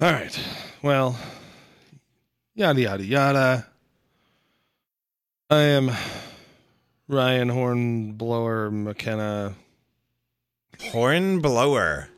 All 0.00 0.12
right. 0.12 0.38
Well, 0.82 1.16
yada 2.54 2.80
yada 2.80 3.04
yada. 3.04 3.66
I 5.50 5.60
am 5.60 5.90
Ryan 7.08 7.48
Hornblower 7.48 8.70
McKenna. 8.70 9.54
Hornblower. 10.92 12.08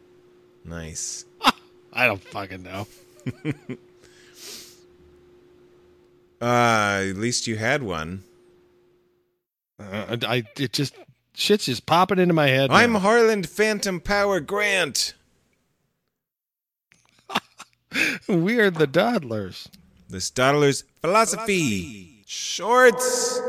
Nice. 0.64 1.24
I 1.92 2.06
don't 2.06 2.22
fucking 2.22 2.62
know. 2.62 2.86
Uh, 6.40 7.04
at 7.10 7.16
least 7.16 7.46
you 7.46 7.56
had 7.56 7.82
one. 7.82 8.24
Uh, 9.78 10.16
I 10.26 10.44
it 10.58 10.72
just 10.72 10.94
shit's 11.34 11.66
just 11.66 11.84
popping 11.84 12.18
into 12.18 12.32
my 12.32 12.48
head. 12.48 12.70
I'm 12.70 12.94
now. 12.94 13.00
Harland 13.00 13.46
Phantom 13.46 14.00
Power 14.00 14.40
Grant. 14.40 15.12
We 18.28 18.60
are 18.60 18.70
the 18.70 18.86
Dawdlers. 18.86 19.68
The 20.08 20.18
Stoddler's 20.18 20.84
philosophy. 21.00 22.22
Shorts. 22.26 23.40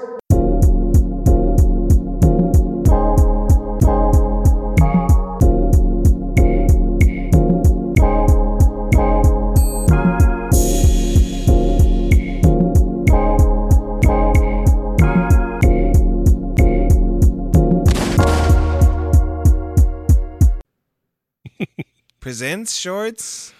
Presents 22.20 22.76
shorts. 22.76 23.54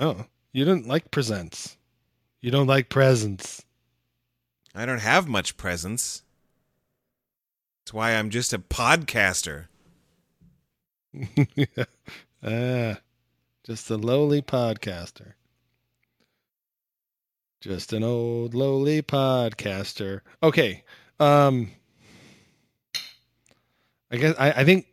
Oh, 0.00 0.26
you 0.52 0.64
didn't 0.64 0.86
like 0.86 1.10
presents. 1.10 1.76
You 2.40 2.50
don't 2.50 2.66
like 2.66 2.88
presents. 2.88 3.64
I 4.74 4.86
don't 4.86 5.00
have 5.00 5.28
much 5.28 5.56
presence. 5.56 6.22
That's 7.84 7.94
why 7.94 8.12
I'm 8.12 8.30
just 8.30 8.52
a 8.52 8.58
podcaster. 8.58 9.66
ah, 12.42 12.98
just 13.64 13.90
a 13.90 13.96
lowly 13.96 14.40
podcaster. 14.40 15.34
Just 17.60 17.92
an 17.92 18.02
old 18.02 18.54
lowly 18.54 19.02
podcaster. 19.02 20.22
Okay. 20.42 20.82
Um 21.20 21.70
I 24.10 24.16
guess 24.16 24.34
I, 24.38 24.50
I 24.50 24.64
think 24.64 24.86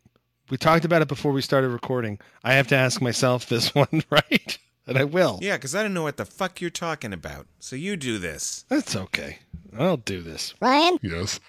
we 0.50 0.58
talked 0.58 0.86
about 0.86 1.02
it 1.02 1.08
before 1.08 1.32
we 1.32 1.42
started 1.42 1.70
recording. 1.70 2.20
I 2.44 2.54
have 2.54 2.68
to 2.68 2.76
ask 2.76 3.02
myself 3.02 3.48
this 3.48 3.74
one, 3.76 4.04
right? 4.10 4.58
And 4.90 4.98
I 4.98 5.04
will. 5.04 5.38
Yeah, 5.42 5.56
because 5.56 5.76
I 5.76 5.84
don't 5.84 5.94
know 5.94 6.04
what 6.04 6.18
the 6.18 6.26
fuck 6.26 6.60
you're 6.60 6.72
talking 6.72 7.14
about. 7.14 7.46
So 7.60 7.76
you 7.76 7.96
do 7.96 8.18
this. 8.18 8.66
That's 8.70 8.96
okay. 8.96 9.38
I'll 9.78 9.98
do 9.98 10.22
this. 10.22 10.56
Ryan? 10.60 10.98
Yes. 11.02 11.40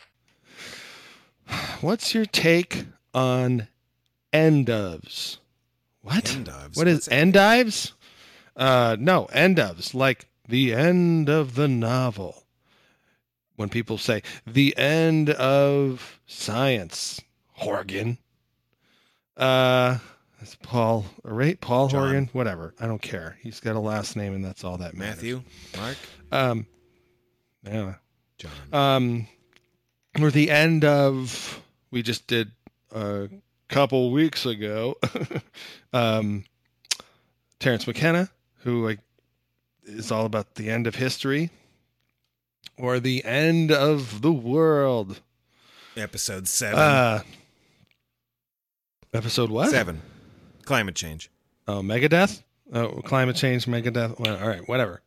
What's 1.80 2.14
your 2.14 2.26
take 2.26 2.84
on 3.14 3.68
end 4.32 4.66
ofs? 4.66 5.38
What? 6.02 6.34
End 6.34 6.46
ofs? 6.48 6.76
What 6.76 6.86
is 6.86 6.96
What's 6.96 7.08
end 7.08 7.34
ofs? 7.34 7.92
Uh, 8.56 8.96
no, 9.00 9.24
end 9.32 9.56
ofs, 9.56 9.94
like 9.94 10.26
the 10.46 10.74
end 10.74 11.30
of 11.30 11.54
the 11.54 11.68
novel. 11.68 12.44
When 13.56 13.70
people 13.70 13.96
say 13.96 14.22
the 14.46 14.76
end 14.76 15.30
of 15.30 16.20
science, 16.26 17.20
Horgan. 17.52 18.18
Uh, 19.36 19.98
it's 20.40 20.56
Paul, 20.56 21.04
right? 21.22 21.60
Paul 21.60 21.88
John. 21.88 22.00
Horgan, 22.00 22.30
whatever. 22.32 22.74
I 22.80 22.86
don't 22.86 23.02
care. 23.02 23.36
He's 23.42 23.60
got 23.60 23.76
a 23.76 23.80
last 23.80 24.16
name, 24.16 24.34
and 24.34 24.44
that's 24.44 24.64
all 24.64 24.78
that 24.78 24.94
matters. 24.94 25.16
Matthew? 25.16 25.42
Mark? 25.76 25.96
Um, 26.32 26.66
yeah. 27.62 27.94
John. 28.38 28.50
Um, 28.72 29.28
we're 30.18 30.30
the 30.30 30.50
end 30.50 30.84
of. 30.84 31.62
We 31.90 32.02
just 32.02 32.26
did 32.26 32.52
a 32.94 33.28
couple 33.68 34.10
weeks 34.12 34.46
ago. 34.46 34.96
um, 35.92 36.44
Terence 37.58 37.86
McKenna, 37.86 38.30
who 38.60 38.84
like, 38.84 39.00
is 39.84 40.10
all 40.10 40.24
about 40.24 40.54
the 40.54 40.70
end 40.70 40.86
of 40.86 40.94
history, 40.94 41.50
or 42.78 42.98
the 42.98 43.24
end 43.24 43.70
of 43.70 44.22
the 44.22 44.32
world. 44.32 45.20
Episode 45.96 46.48
seven. 46.48 46.78
Uh, 46.78 47.22
episode 49.12 49.50
what? 49.50 49.70
Seven. 49.70 50.00
Climate 50.70 50.94
change. 50.94 51.32
Oh, 51.66 51.80
Megadeth? 51.82 52.44
Oh, 52.72 53.02
climate 53.02 53.34
change, 53.34 53.66
Megadeth. 53.66 54.20
Well, 54.20 54.40
all 54.40 54.46
right, 54.46 54.68
whatever. 54.68 55.00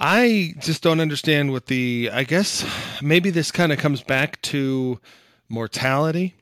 I 0.00 0.54
just 0.58 0.82
don't 0.82 0.98
understand 0.98 1.52
what 1.52 1.66
the. 1.66 2.10
I 2.12 2.24
guess 2.24 2.66
maybe 3.00 3.30
this 3.30 3.52
kind 3.52 3.70
of 3.70 3.78
comes 3.78 4.02
back 4.02 4.42
to 4.42 4.98
mortality. 5.48 6.34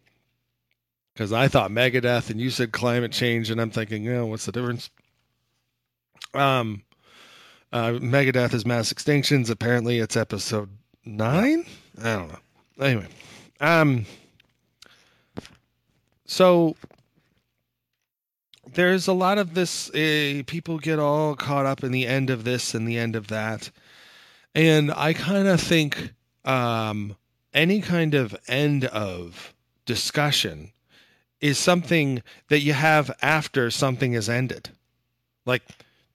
Because 1.13 1.31
I 1.31 1.49
thought 1.49 1.71
Megadeth 1.71 2.31
and 2.31 2.41
you 2.41 2.49
said 2.49 2.73
climate 2.73 3.13
change, 3.13 3.51
and 3.51 3.61
I'm 3.61 3.71
thinking, 3.71 4.03
know, 4.05 4.25
what's 4.25 4.47
the 4.47 4.53
difference? 4.53 4.89
Um, 6.33 6.85
uh, 7.71 7.99
Megadeth 8.01 8.55
is 8.55 8.65
mass 8.65 8.91
extinctions. 8.91 9.51
Apparently, 9.51 9.99
it's 9.99 10.17
episode 10.17 10.71
nine. 11.05 11.67
I 12.03 12.15
don't 12.17 12.29
know. 12.29 12.39
Anyway, 12.81 13.09
um, 13.61 14.07
so 16.25 16.75
there's 18.77 19.09
a 19.09 19.13
lot 19.13 19.39
of 19.39 19.55
this 19.55 19.91
uh, 19.91 20.43
people 20.47 20.79
get 20.79 20.99
all 20.99 21.35
caught 21.35 21.67
up 21.67 21.83
in 21.83 21.91
the 21.93 22.07
end 22.07 22.31
of 22.31 22.45
this 22.45 22.75
and 22.75 22.87
the 22.87 22.99
end 22.99 23.17
of 23.17 23.29
that. 23.29 23.71
And 24.55 24.93
i 24.93 25.13
kind 25.13 25.49
of 25.49 25.61
think 25.61 26.13
um, 26.45 27.17
any 27.53 27.81
kind 27.81 28.15
of 28.15 28.37
end 28.49 28.85
of 28.85 29.55
discussion 29.85 30.73
is 31.41 31.59
something 31.59 32.23
that 32.49 32.61
you 32.61 32.73
have 32.73 33.11
after 33.21 33.71
something 33.71 34.13
is 34.13 34.29
ended. 34.29 34.71
Like 35.45 35.63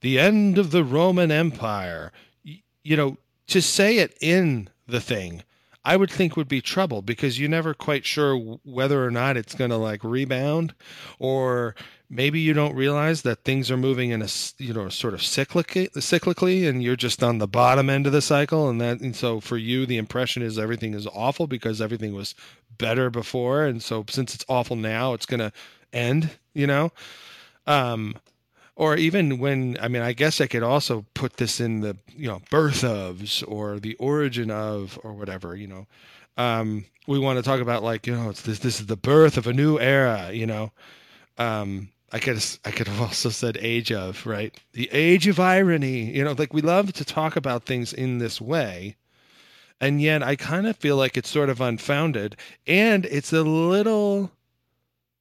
the 0.02 0.20
end 0.20 0.58
of 0.58 0.72
the 0.72 0.84
roman 0.84 1.32
empire 1.32 2.12
you 2.84 2.98
know 2.98 3.18
to 3.48 3.62
say 3.62 3.98
it 3.98 4.18
in 4.22 4.70
the 4.88 5.02
thing 5.02 5.44
I 5.84 5.98
would 5.98 6.12
think 6.12 6.38
would 6.38 6.48
be 6.48 6.62
trouble 6.62 7.02
because 7.02 7.40
you're 7.40 7.50
never 7.50 7.74
quite 7.74 8.06
sure 8.06 8.36
whether 8.64 9.04
or 9.04 9.10
not 9.12 9.38
it's 9.38 9.56
going 9.56 9.72
to 9.72 9.78
like 9.78 10.04
rebound 10.04 10.76
or 11.18 11.76
maybe 12.10 12.40
you 12.40 12.54
don't 12.54 12.76
realize 12.76 13.24
that 13.24 13.44
things 13.44 13.72
are 13.72 13.78
moving 13.78 14.12
in 14.12 14.22
a 14.22 14.28
you 14.60 14.74
know 14.74 14.90
sort 14.90 15.14
of 15.14 15.22
cyclically 15.22 15.90
cyclically 15.94 16.68
and 16.70 16.84
you're 16.84 16.96
just 16.96 17.24
on 17.24 17.40
the 17.40 17.48
bottom 17.48 17.90
end 17.90 18.06
of 18.06 18.14
the 18.14 18.22
cycle 18.22 18.70
and 18.70 18.80
that 18.80 19.00
and 19.00 19.16
so 19.16 19.40
for 19.40 19.58
you 19.58 19.86
the 19.86 19.98
impression 19.98 20.44
is 20.44 20.60
everything 20.60 20.94
is 20.94 21.08
awful 21.08 21.48
because 21.48 21.82
everything 21.82 22.14
was 22.14 22.36
better 22.78 23.10
before 23.10 23.64
and 23.66 23.82
so 23.82 24.06
since 24.08 24.36
it's 24.36 24.46
awful 24.48 24.76
now 24.76 25.14
it's 25.14 25.26
going 25.26 25.40
to 25.40 25.52
end 25.94 26.30
you 26.54 26.68
know? 26.68 26.92
Um 27.66 28.16
or 28.82 28.98
even 28.98 29.38
when 29.38 29.78
i 29.80 29.88
mean 29.88 30.02
i 30.02 30.12
guess 30.12 30.42
i 30.42 30.48
could 30.48 30.64
also 30.64 31.06
put 31.14 31.38
this 31.38 31.60
in 31.60 31.82
the 31.82 31.96
you 32.18 32.28
know 32.28 32.42
birth 32.50 32.82
ofs 32.82 33.44
or 33.48 33.80
the 33.80 33.94
origin 33.98 34.50
of 34.50 35.00
or 35.04 35.14
whatever 35.14 35.56
you 35.56 35.68
know. 35.68 35.86
Um 36.36 36.86
we 37.08 37.20
want 37.20 37.38
to 37.38 37.44
talk 37.44 37.62
about 37.62 37.84
like 37.84 38.08
you 38.08 38.16
know 38.16 38.32
it's 38.32 38.42
this 38.42 38.58
this 38.58 38.80
is 38.80 38.88
the 38.88 38.98
birth 38.98 39.38
of 39.38 39.46
a 39.46 39.54
new 39.54 39.80
era 39.80 40.32
you 40.34 40.48
know. 40.48 40.72
Um 41.38 41.90
i 42.12 42.18
could 42.18 42.44
i 42.66 42.72
could 42.72 42.88
have 42.88 43.00
also 43.08 43.30
said 43.30 43.56
age 43.62 43.92
of 43.92 44.26
right? 44.26 44.60
The 44.74 44.90
age 44.92 45.28
of 45.28 45.40
irony 45.40 46.12
you 46.18 46.24
know 46.24 46.34
like 46.36 46.52
we 46.52 46.62
love 46.62 46.92
to 46.94 47.06
talk 47.06 47.36
about 47.36 47.66
things 47.66 47.94
in 47.94 48.18
this 48.18 48.42
way. 48.42 48.96
And 49.80 50.02
yet 50.02 50.24
i 50.24 50.36
kind 50.36 50.66
of 50.66 50.76
feel 50.76 50.96
like 50.98 51.18
it's 51.18 51.30
sort 51.30 51.50
of 51.50 51.62
unfounded. 51.62 52.36
And 52.66 53.06
it's 53.06 53.32
a 53.32 53.44
little 53.44 54.32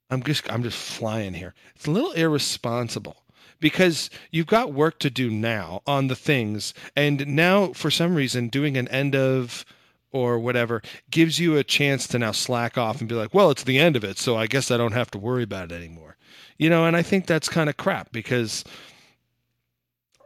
i'm 0.09 0.23
just 0.23 0.51
i'm 0.51 0.63
just 0.63 0.79
flying 0.79 1.35
here. 1.35 1.55
It's 1.77 1.87
a 1.87 1.91
little 1.91 2.13
irresponsible 2.13 3.20
because 3.61 4.11
you've 4.31 4.47
got 4.47 4.73
work 4.73 4.99
to 4.99 5.11
do 5.11 5.31
now 5.31 5.83
on 5.87 6.09
the 6.09 6.17
things 6.17 6.75
and 6.97 7.27
now 7.27 7.73
for 7.73 7.91
some 7.91 8.15
reason 8.15 8.49
doing 8.49 8.77
an 8.77 8.89
end 8.89 9.15
of 9.15 9.65
or 10.13 10.39
whatever 10.39 10.83
gives 11.11 11.39
you 11.39 11.57
a 11.57 11.65
chance 11.65 12.09
to 12.09 12.19
now 12.19 12.33
slack 12.33 12.77
off 12.77 13.01
and 13.01 13.09
be 13.09 13.15
like 13.15 13.33
well 13.33 13.51
it's 13.51 13.65
the 13.65 13.79
end 13.79 13.97
of 13.97 14.05
it 14.05 14.19
so 14.19 14.37
i 14.37 14.47
guess 14.47 14.71
i 14.71 14.77
don't 14.77 14.93
have 14.93 15.11
to 15.11 15.19
worry 15.19 15.43
about 15.43 15.71
it 15.71 15.75
anymore. 15.75 16.17
You 16.59 16.69
know 16.71 16.85
and 16.87 16.97
i 16.97 17.03
think 17.03 17.27
that's 17.27 17.49
kind 17.49 17.71
of 17.71 17.77
crap 17.77 18.13
because 18.13 18.65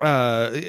uh 0.00 0.60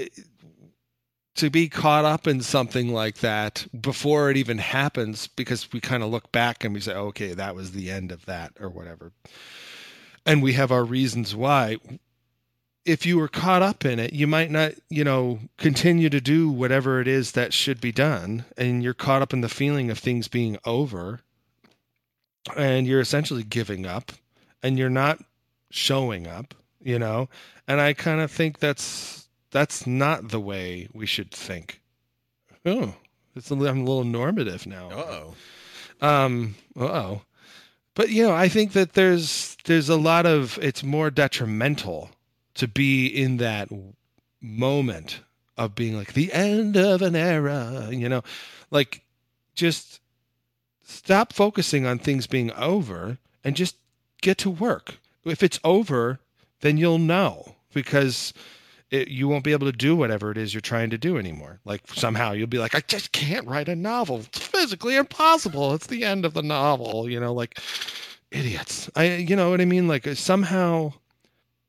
to 1.35 1.50
be 1.50 1.67
caught 1.67 2.06
up 2.06 2.27
in 2.27 2.41
something 2.41 2.94
like 2.94 3.17
that 3.17 3.67
before 3.79 4.29
it 4.31 4.38
even 4.38 4.57
happens 4.57 5.27
because 5.27 5.71
we 5.73 5.81
kind 5.81 6.01
of 6.01 6.09
look 6.09 6.31
back 6.31 6.63
and 6.63 6.73
we 6.73 6.79
say 6.79 6.94
okay 6.94 7.33
that 7.33 7.56
was 7.56 7.71
the 7.71 7.91
end 7.91 8.12
of 8.12 8.25
that 8.25 8.53
or 8.59 8.69
whatever. 8.69 9.12
And 10.25 10.41
we 10.41 10.53
have 10.53 10.71
our 10.71 10.83
reasons 10.83 11.35
why 11.35 11.77
if 12.86 13.06
you 13.06 13.18
were 13.18 13.28
caught 13.28 13.62
up 13.62 13.84
in 13.84 14.00
it 14.00 14.14
you 14.14 14.28
might 14.28 14.52
not 14.52 14.72
you 14.90 15.04
know 15.04 15.40
continue 15.58 16.10
to 16.10 16.22
do 16.22 16.50
whatever 16.50 17.02
it 17.02 17.08
is 17.08 17.32
that 17.32 17.54
should 17.54 17.82
be 17.82 17.92
done 17.92 18.46
and 18.58 18.84
you're 18.84 18.94
caught 18.94 19.22
up 19.22 19.34
in 19.34 19.42
the 19.42 19.50
feeling 19.50 19.90
of 19.90 19.98
things 19.98 20.28
being 20.28 20.58
over 20.66 21.22
and 22.56 22.86
you're 22.88 23.02
essentially 23.02 23.44
giving 23.44 23.86
up 23.86 24.12
and 24.62 24.78
you're 24.78 24.90
not 24.90 25.20
showing 25.72 26.28
up 26.28 26.54
you 26.86 27.00
know? 27.00 27.28
And 27.68 27.82
I 27.82 27.92
kind 27.92 28.22
of 28.22 28.32
think 28.32 28.60
that's 28.60 29.28
that's 29.52 29.86
not 29.86 30.30
the 30.30 30.40
way 30.40 30.88
we 30.94 31.06
should 31.06 31.32
think. 31.32 31.82
Oh, 32.66 32.94
it's 33.36 33.52
a, 33.52 33.56
I'm 33.56 33.82
a 33.82 33.84
little 33.84 34.06
normative 34.06 34.66
now. 34.66 34.90
Uh-oh. 34.90 36.08
Um, 36.08 36.56
oh. 36.78 37.22
But 37.96 38.10
you 38.10 38.24
know, 38.24 38.34
I 38.34 38.48
think 38.48 38.74
that 38.74 38.94
there's 38.94 39.58
there's 39.66 39.90
a 39.90 39.98
lot 39.98 40.26
of 40.26 40.58
it's 40.62 40.84
more 40.84 41.10
detrimental 41.10 42.12
to 42.56 42.68
be 42.68 43.07
in 43.07 43.38
that 43.38 43.69
moment 44.42 45.22
of 45.57 45.75
being 45.75 45.96
like 45.96 46.13
the 46.13 46.34
end 46.34 46.75
of 46.75 47.02
an 47.02 47.16
era, 47.16 47.88
you 47.92 48.10
know, 48.10 48.24
like 48.72 49.02
just 49.56 50.00
stop 50.84 51.34
focusing 51.34 51.86
on 51.86 51.98
things 51.98 52.28
being 52.28 52.52
over 52.54 53.18
and 53.44 53.56
just 53.56 53.75
get 54.22 54.38
to 54.40 54.50
work. 54.50 54.98
If 55.24 55.42
it's 55.42 55.60
over, 55.63 56.19
then 56.62 56.78
you'll 56.78 57.00
know 57.00 57.56
because 57.74 58.34
it, 58.92 59.08
you 59.08 59.28
won't 59.28 59.44
be 59.44 59.51
able 59.51 59.68
to 59.68 59.78
do 59.78 59.96
whatever 59.96 60.31
it 60.31 60.38
is 60.38 60.54
you're 60.54 60.62
trying 60.62 60.90
to 60.92 60.98
do 60.98 61.18
anymore. 61.18 61.60
Like 61.66 61.81
somehow 61.94 62.34
you'll 62.34 62.48
be 62.48 62.60
like, 62.60 62.75
I 62.75 62.81
just 62.81 63.12
can't 63.12 63.48
write 63.48 63.69
a 63.69 63.75
novel. 63.75 64.19
It's 64.19 64.40
physically 64.40 64.96
impossible. 64.96 65.74
It's 65.74 65.88
the 65.88 66.04
end 66.04 66.25
of 66.25 66.34
the 66.34 66.44
novel. 66.44 67.10
You 67.10 67.19
know, 67.19 67.34
like 67.34 67.60
idiots. 68.31 68.90
I, 68.96 69.16
you 69.16 69.36
know 69.36 69.50
what 69.50 69.62
I 69.62 69.66
mean? 69.66 69.88
Like 69.88 70.06
somehow, 70.16 70.94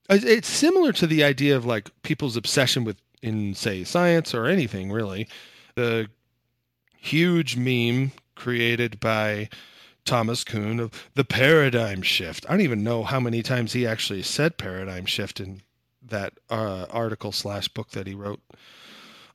it's 0.09 0.49
similar 0.49 0.93
to 0.93 1.07
the 1.07 1.25
idea 1.25 1.57
of 1.57 1.65
like 1.65 1.91
people's 2.03 2.37
obsession 2.37 2.85
with, 2.85 2.97
in 3.23 3.55
say, 3.55 3.85
science 3.85 4.35
or 4.35 4.47
anything 4.47 4.93
really. 4.93 5.29
The 5.75 6.09
huge 6.97 7.57
meme 7.57 8.13
created 8.35 9.01
by 9.01 9.49
Thomas 10.05 10.45
Kuhn 10.45 10.81
of 10.81 11.09
the 11.15 11.25
paradigm 11.25 12.03
shift. 12.03 12.47
I 12.49 12.53
don't 12.53 12.61
even 12.63 12.85
know 12.85 13.03
how 13.03 13.21
many 13.21 13.43
times 13.43 13.73
he 13.73 13.87
actually 13.87 14.23
said 14.23 14.57
paradigm 14.57 15.05
shift 15.05 15.41
in 15.41 15.63
that 16.03 16.35
uh, 16.49 16.87
article 16.91 17.33
slash 17.33 17.69
book 17.69 17.91
that 17.91 18.07
he 18.07 18.15
wrote 18.15 18.41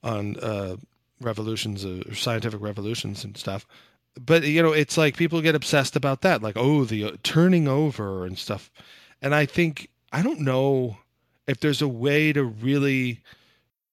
on 0.03 0.37
uh, 0.37 0.77
revolutions 1.19 1.85
uh, 1.85 2.03
or 2.07 2.15
scientific 2.15 2.61
revolutions 2.61 3.23
and 3.23 3.37
stuff. 3.37 3.67
But 4.19 4.43
you 4.43 4.61
know, 4.63 4.71
it's 4.71 4.97
like 4.97 5.15
people 5.15 5.41
get 5.41 5.55
obsessed 5.55 5.95
about 5.95 6.21
that, 6.21 6.41
like 6.41 6.57
oh, 6.57 6.85
the 6.85 7.03
uh, 7.05 7.11
turning 7.23 7.67
over 7.67 8.25
and 8.25 8.37
stuff. 8.37 8.71
And 9.21 9.35
I 9.35 9.45
think 9.45 9.89
I 10.11 10.21
don't 10.21 10.41
know 10.41 10.97
if 11.47 11.59
there's 11.59 11.81
a 11.81 11.87
way 11.87 12.33
to 12.33 12.43
really 12.43 13.21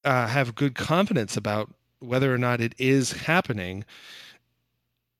uh, 0.05 0.27
have 0.27 0.55
good 0.55 0.75
confidence 0.75 1.37
about 1.37 1.73
whether 2.01 2.33
or 2.33 2.39
not 2.39 2.61
it 2.61 2.75
is 2.79 3.13
happening. 3.13 3.85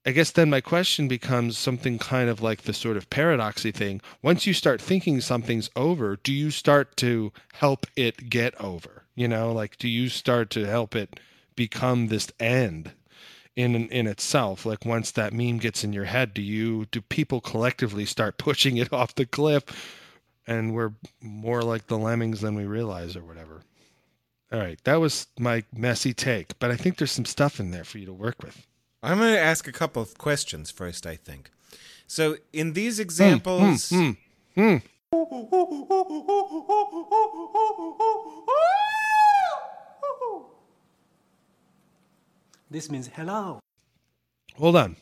I 0.05 0.11
guess 0.11 0.31
then 0.31 0.49
my 0.49 0.61
question 0.61 1.07
becomes 1.07 1.57
something 1.57 1.99
kind 1.99 2.29
of 2.29 2.41
like 2.41 2.63
the 2.63 2.73
sort 2.73 2.97
of 2.97 3.09
paradoxy 3.09 3.71
thing. 3.71 4.01
Once 4.21 4.47
you 4.47 4.53
start 4.53 4.81
thinking 4.81 5.21
something's 5.21 5.69
over, 5.75 6.17
do 6.17 6.33
you 6.33 6.51
start 6.51 6.95
to 6.97 7.31
help 7.53 7.85
it 7.95 8.29
get 8.29 8.59
over? 8.61 9.03
You 9.15 9.27
know, 9.27 9.51
like 9.51 9.77
do 9.77 9.87
you 9.89 10.09
start 10.09 10.49
to 10.51 10.65
help 10.65 10.95
it 10.95 11.19
become 11.55 12.07
this 12.07 12.31
end 12.39 12.91
in 13.55 13.75
in 13.89 14.07
itself? 14.07 14.65
Like 14.65 14.85
once 14.85 15.11
that 15.11 15.33
meme 15.33 15.57
gets 15.57 15.83
in 15.83 15.91
your 15.91 16.05
head, 16.05 16.33
do 16.33 16.41
you 16.41 16.85
do 16.85 17.01
people 17.01 17.41
collectively 17.41 18.05
start 18.05 18.37
pushing 18.37 18.77
it 18.77 18.93
off 18.93 19.15
the 19.15 19.25
cliff 19.25 19.65
and 20.49 20.73
we're 20.73 20.91
more 21.21 21.61
like 21.61 21.85
the 21.87 21.97
lemmings 21.97 22.41
than 22.41 22.55
we 22.55 22.65
realize 22.65 23.15
or 23.15 23.23
whatever? 23.23 23.61
All 24.51 24.59
right, 24.59 24.83
that 24.83 24.95
was 24.95 25.27
my 25.37 25.63
messy 25.73 26.11
take, 26.11 26.57
but 26.57 26.71
I 26.71 26.75
think 26.75 26.97
there's 26.97 27.11
some 27.11 27.25
stuff 27.25 27.59
in 27.59 27.69
there 27.69 27.83
for 27.83 27.99
you 27.99 28.07
to 28.07 28.13
work 28.13 28.41
with. 28.41 28.65
I'm 29.03 29.19
going 29.19 29.33
to 29.33 29.39
ask 29.39 29.67
a 29.67 29.71
couple 29.71 30.01
of 30.01 30.17
questions 30.17 30.71
first, 30.71 31.05
I 31.05 31.15
think. 31.15 31.51
So, 32.07 32.37
in 32.51 32.73
these 32.73 32.99
examples. 32.99 33.91
Mm, 33.91 34.17
mm, 34.57 34.81
mm, 35.11 35.29
this 42.71 42.89
means 42.89 43.07
hello. 43.13 43.59
Hold 44.55 44.75
on. 44.75 44.95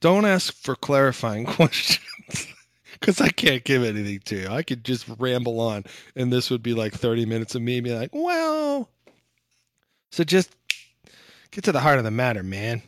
Don't 0.00 0.24
ask 0.24 0.52
for 0.52 0.74
clarifying 0.74 1.44
questions 1.46 2.47
because 3.00 3.20
I 3.20 3.28
can't 3.28 3.64
give 3.64 3.82
anything 3.82 4.20
to 4.26 4.36
you. 4.36 4.48
I 4.48 4.62
could 4.62 4.84
just 4.84 5.06
ramble 5.18 5.60
on, 5.60 5.84
and 6.16 6.32
this 6.32 6.50
would 6.50 6.62
be 6.62 6.74
like 6.74 6.94
30 6.94 7.26
minutes 7.26 7.54
of 7.54 7.62
me 7.62 7.80
being 7.80 7.98
like, 7.98 8.10
well. 8.12 8.88
So 10.10 10.24
just 10.24 10.54
get 11.50 11.64
to 11.64 11.72
the 11.72 11.80
heart 11.80 11.98
of 11.98 12.04
the 12.04 12.10
matter, 12.10 12.42
man. 12.42 12.82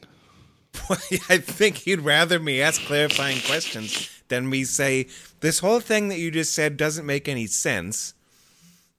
I 1.28 1.38
think 1.38 1.86
you'd 1.86 2.00
rather 2.00 2.38
me 2.38 2.62
ask 2.62 2.80
clarifying 2.82 3.40
questions 3.40 4.08
than 4.28 4.48
me 4.48 4.64
say, 4.64 5.08
this 5.40 5.58
whole 5.58 5.80
thing 5.80 6.08
that 6.08 6.18
you 6.18 6.30
just 6.30 6.52
said 6.52 6.76
doesn't 6.76 7.04
make 7.06 7.28
any 7.28 7.46
sense. 7.46 8.14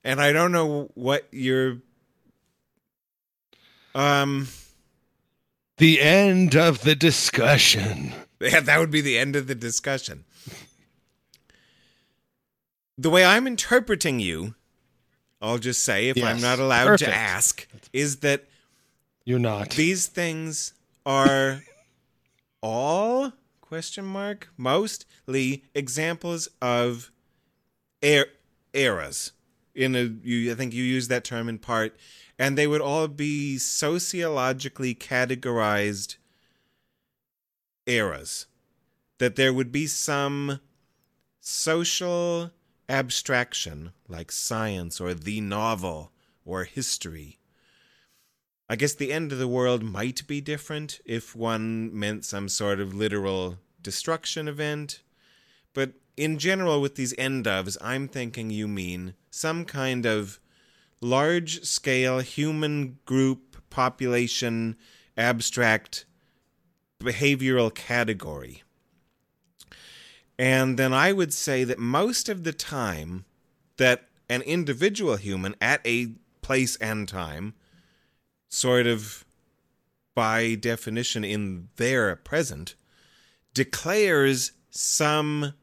And 0.03 0.21
I 0.21 0.31
don't 0.33 0.51
know 0.51 0.89
what 0.95 1.27
you're. 1.31 1.77
Um. 3.95 4.47
The 5.77 5.99
end 5.99 6.55
of 6.55 6.81
the 6.81 6.95
discussion. 6.95 8.13
Yeah, 8.41 8.59
that 8.61 8.79
would 8.79 8.89
be 8.89 9.01
the 9.01 9.19
end 9.19 9.35
of 9.35 9.45
the 9.45 9.53
discussion. 9.53 10.23
The 13.01 13.09
way 13.09 13.25
I'm 13.25 13.47
interpreting 13.47 14.19
you, 14.19 14.53
I'll 15.41 15.57
just 15.57 15.83
say, 15.83 16.09
if 16.09 16.17
Yes, 16.17 16.25
I'm 16.27 16.39
not 16.39 16.59
allowed 16.59 16.85
perfect. 16.85 17.09
to 17.09 17.15
ask, 17.17 17.67
is 17.91 18.17
that 18.17 18.47
You're 19.25 19.39
not. 19.39 19.71
these 19.71 20.05
things 20.05 20.73
are 21.03 21.63
all 22.61 23.33
question 23.61 24.05
mark 24.05 24.49
mostly 24.55 25.63
examples 25.73 26.47
of 26.61 27.09
er- 28.05 28.27
eras 28.73 29.31
in 29.73 29.95
a 29.95 30.03
you 30.23 30.51
I 30.51 30.55
think 30.55 30.71
you 30.73 30.83
use 30.83 31.07
that 31.07 31.23
term 31.23 31.49
in 31.49 31.57
part 31.57 31.95
and 32.37 32.55
they 32.55 32.67
would 32.67 32.81
all 32.81 33.07
be 33.07 33.57
sociologically 33.57 34.93
categorized 34.93 36.17
eras 37.87 38.45
that 39.17 39.37
there 39.37 39.53
would 39.53 39.71
be 39.71 39.87
some 39.87 40.59
social 41.39 42.51
abstraction 42.91 43.91
like 44.07 44.31
science 44.31 45.01
or 45.01 45.13
the 45.13 45.41
novel 45.41 46.11
or 46.45 46.65
history 46.65 47.39
I 48.71 48.77
guess 48.77 48.93
the 48.93 49.11
end 49.11 49.33
of 49.33 49.37
the 49.37 49.49
world 49.49 49.83
might 49.83 50.25
be 50.27 50.39
different 50.39 51.01
if 51.03 51.35
one 51.35 51.89
meant 51.93 52.23
some 52.23 52.47
sort 52.47 52.79
of 52.79 52.93
literal 52.93 53.57
destruction 53.81 54.47
event. 54.47 55.03
But 55.73 55.91
in 56.15 56.37
general, 56.37 56.79
with 56.79 56.95
these 56.95 57.13
end 57.17 57.47
ofs, 57.47 57.75
I'm 57.81 58.07
thinking 58.07 58.49
you 58.49 58.69
mean 58.69 59.13
some 59.29 59.65
kind 59.65 60.05
of 60.05 60.39
large 61.01 61.65
scale 61.65 62.19
human 62.19 62.99
group 63.05 63.57
population 63.69 64.77
abstract 65.17 66.05
behavioral 67.03 67.75
category. 67.75 68.63
And 70.41 70.79
then 70.79 70.91
I 70.91 71.11
would 71.11 71.33
say 71.33 71.63
that 71.65 71.77
most 71.77 72.27
of 72.27 72.43
the 72.43 72.51
time 72.51 73.25
that 73.77 74.07
an 74.27 74.41
individual 74.41 75.17
human 75.17 75.53
at 75.61 75.85
a 75.85 76.15
place 76.41 76.77
and 76.77 77.07
time 77.07 77.53
sort 78.49 78.87
of 78.87 79.23
by 80.15 80.55
definition 80.55 81.23
in 81.23 81.69
their 81.75 82.15
present 82.15 82.73
declares 83.53 84.53
some 84.71 85.53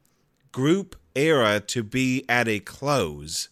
group 0.53 0.95
era 1.17 1.59
to 1.59 1.83
be 1.83 2.25
at 2.29 2.47
a 2.47 2.61
close 2.61 3.49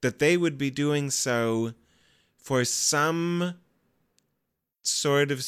that 0.00 0.18
they 0.18 0.38
would 0.38 0.56
be 0.56 0.70
doing 0.70 1.10
so 1.10 1.74
for 2.38 2.64
some 2.64 3.58
sort 4.80 5.30
of 5.30 5.44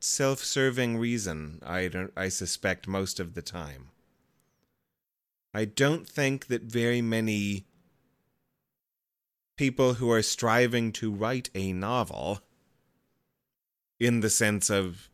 self-serving 0.00 0.98
reason 0.98 1.60
i 1.64 1.86
don't 1.86 2.12
i 2.16 2.28
suspect 2.28 2.88
most 2.88 3.20
of 3.20 3.34
the 3.34 3.42
time 3.42 3.90
i 5.54 5.64
don't 5.64 6.06
think 6.08 6.48
that 6.48 6.62
very 6.62 7.00
many 7.00 7.64
people 9.56 9.94
who 9.94 10.10
are 10.10 10.22
striving 10.22 10.92
to 10.92 11.10
write 11.12 11.48
a 11.54 11.72
novel 11.72 12.40
in 14.00 14.20
the 14.20 14.30
sense 14.30 14.68
of 14.68 15.08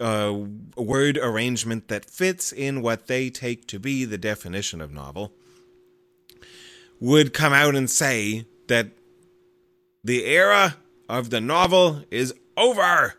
a 0.00 0.32
word 0.76 1.18
arrangement 1.18 1.88
that 1.88 2.04
fits 2.04 2.52
in 2.52 2.82
what 2.82 3.06
they 3.06 3.30
take 3.30 3.68
to 3.68 3.78
be 3.78 4.04
the 4.04 4.18
definition 4.18 4.80
of 4.80 4.92
novel 4.92 5.32
would 7.00 7.32
come 7.32 7.52
out 7.52 7.74
and 7.74 7.88
say 7.88 8.44
that 8.66 8.88
the 10.02 10.24
era 10.24 10.76
of 11.08 11.30
the 11.30 11.40
novel 11.40 12.02
is 12.10 12.34
over 12.56 13.14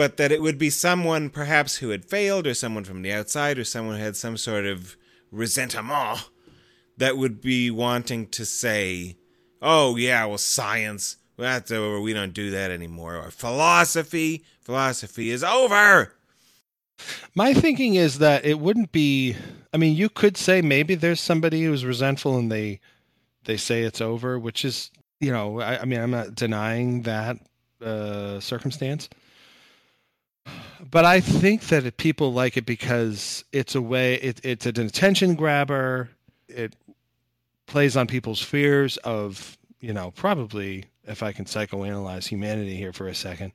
but 0.00 0.16
that 0.16 0.32
it 0.32 0.40
would 0.40 0.56
be 0.56 0.70
someone 0.70 1.28
perhaps 1.28 1.76
who 1.76 1.90
had 1.90 2.06
failed 2.06 2.46
or 2.46 2.54
someone 2.54 2.84
from 2.84 3.02
the 3.02 3.12
outside 3.12 3.58
or 3.58 3.64
someone 3.64 3.96
who 3.96 4.02
had 4.02 4.16
some 4.16 4.38
sort 4.38 4.64
of 4.64 4.96
resentment 5.30 6.26
that 6.96 7.18
would 7.18 7.42
be 7.42 7.70
wanting 7.70 8.26
to 8.28 8.46
say, 8.46 9.18
"Oh 9.60 9.96
yeah, 9.96 10.24
well 10.24 10.38
science, 10.38 11.18
well, 11.36 11.52
that's 11.52 11.70
over. 11.70 12.00
We 12.00 12.14
don't 12.14 12.32
do 12.32 12.50
that 12.50 12.70
anymore." 12.70 13.14
Or 13.14 13.30
philosophy, 13.30 14.42
philosophy 14.62 15.28
is 15.28 15.44
over. 15.44 16.14
My 17.34 17.52
thinking 17.52 17.94
is 17.94 18.20
that 18.20 18.46
it 18.46 18.58
wouldn't 18.58 18.92
be. 18.92 19.36
I 19.74 19.76
mean, 19.76 19.94
you 19.94 20.08
could 20.08 20.38
say 20.38 20.62
maybe 20.62 20.94
there's 20.94 21.20
somebody 21.20 21.64
who's 21.64 21.84
resentful 21.84 22.38
and 22.38 22.50
they 22.50 22.80
they 23.44 23.58
say 23.58 23.82
it's 23.82 24.00
over, 24.00 24.38
which 24.38 24.64
is 24.64 24.90
you 25.20 25.30
know, 25.30 25.60
I, 25.60 25.82
I 25.82 25.84
mean, 25.84 26.00
I'm 26.00 26.10
not 26.10 26.34
denying 26.34 27.02
that 27.02 27.36
uh, 27.84 28.40
circumstance, 28.40 29.10
but 30.90 31.04
I 31.04 31.20
think 31.20 31.62
that 31.68 31.96
people 31.96 32.32
like 32.32 32.56
it 32.56 32.66
because 32.66 33.44
it's 33.52 33.74
a 33.74 33.82
way. 33.82 34.14
It, 34.14 34.40
it's 34.44 34.66
an 34.66 34.80
attention 34.80 35.34
grabber. 35.34 36.10
It 36.48 36.74
plays 37.66 37.96
on 37.96 38.06
people's 38.06 38.42
fears 38.42 38.96
of 38.98 39.56
you 39.80 39.92
know 39.92 40.10
probably 40.12 40.84
if 41.04 41.22
I 41.22 41.32
can 41.32 41.44
psychoanalyze 41.44 42.28
humanity 42.28 42.76
here 42.76 42.92
for 42.92 43.06
a 43.06 43.14
second. 43.14 43.52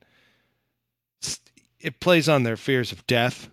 It 1.80 2.00
plays 2.00 2.28
on 2.28 2.42
their 2.42 2.56
fears 2.56 2.90
of 2.90 3.06
death 3.06 3.48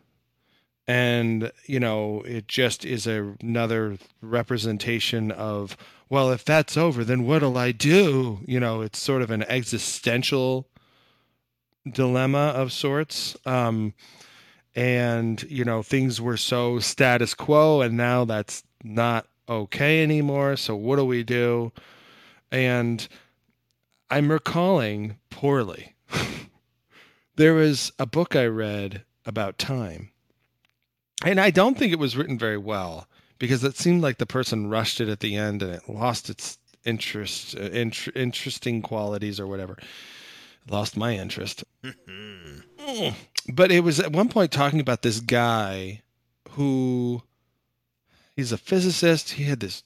and 0.87 1.51
you 1.65 1.79
know 1.79 2.21
it 2.25 2.47
just 2.47 2.85
is 2.85 3.07
a, 3.07 3.35
another 3.41 3.97
representation 4.21 5.31
of 5.31 5.77
well 6.09 6.31
if 6.31 6.43
that's 6.43 6.75
over 6.75 7.03
then 7.03 7.25
what'll 7.25 7.57
i 7.57 7.71
do 7.71 8.39
you 8.45 8.59
know 8.59 8.81
it's 8.81 8.99
sort 8.99 9.21
of 9.21 9.31
an 9.31 9.43
existential 9.43 10.67
dilemma 11.91 12.53
of 12.55 12.71
sorts 12.71 13.35
um 13.45 13.93
and 14.75 15.43
you 15.43 15.63
know 15.65 15.83
things 15.83 16.21
were 16.21 16.37
so 16.37 16.79
status 16.79 17.33
quo 17.33 17.81
and 17.81 17.97
now 17.97 18.23
that's 18.25 18.63
not 18.83 19.27
okay 19.49 20.01
anymore 20.01 20.55
so 20.55 20.75
what 20.75 20.95
do 20.95 21.05
we 21.05 21.23
do 21.23 21.71
and 22.51 23.07
i'm 24.09 24.31
recalling 24.31 25.17
poorly 25.29 25.93
there 27.35 27.53
was 27.53 27.91
a 27.99 28.05
book 28.05 28.35
i 28.35 28.45
read 28.45 29.03
about 29.25 29.57
time 29.57 30.09
and 31.23 31.39
I 31.39 31.51
don't 31.51 31.77
think 31.77 31.93
it 31.93 31.99
was 31.99 32.17
written 32.17 32.37
very 32.37 32.57
well 32.57 33.07
because 33.39 33.63
it 33.63 33.77
seemed 33.77 34.01
like 34.01 34.17
the 34.17 34.25
person 34.25 34.69
rushed 34.69 34.99
it 34.99 35.07
at 35.07 35.21
the 35.21 35.35
end 35.35 35.63
and 35.63 35.73
it 35.73 35.89
lost 35.89 36.29
its 36.29 36.57
interest, 36.85 37.55
uh, 37.55 37.61
int- 37.61 38.09
interesting 38.15 38.81
qualities 38.81 39.39
or 39.39 39.47
whatever. 39.47 39.77
Lost 40.69 40.95
my 40.97 41.15
interest. 41.15 41.63
Mm. 41.83 43.13
but 43.53 43.71
it 43.71 43.81
was 43.81 43.99
at 43.99 44.11
one 44.11 44.29
point 44.29 44.51
talking 44.51 44.79
about 44.79 45.01
this 45.01 45.19
guy 45.19 46.01
who 46.51 47.21
he's 48.35 48.51
a 48.51 48.57
physicist. 48.57 49.31
He 49.31 49.43
had 49.43 49.59
this. 49.59 49.83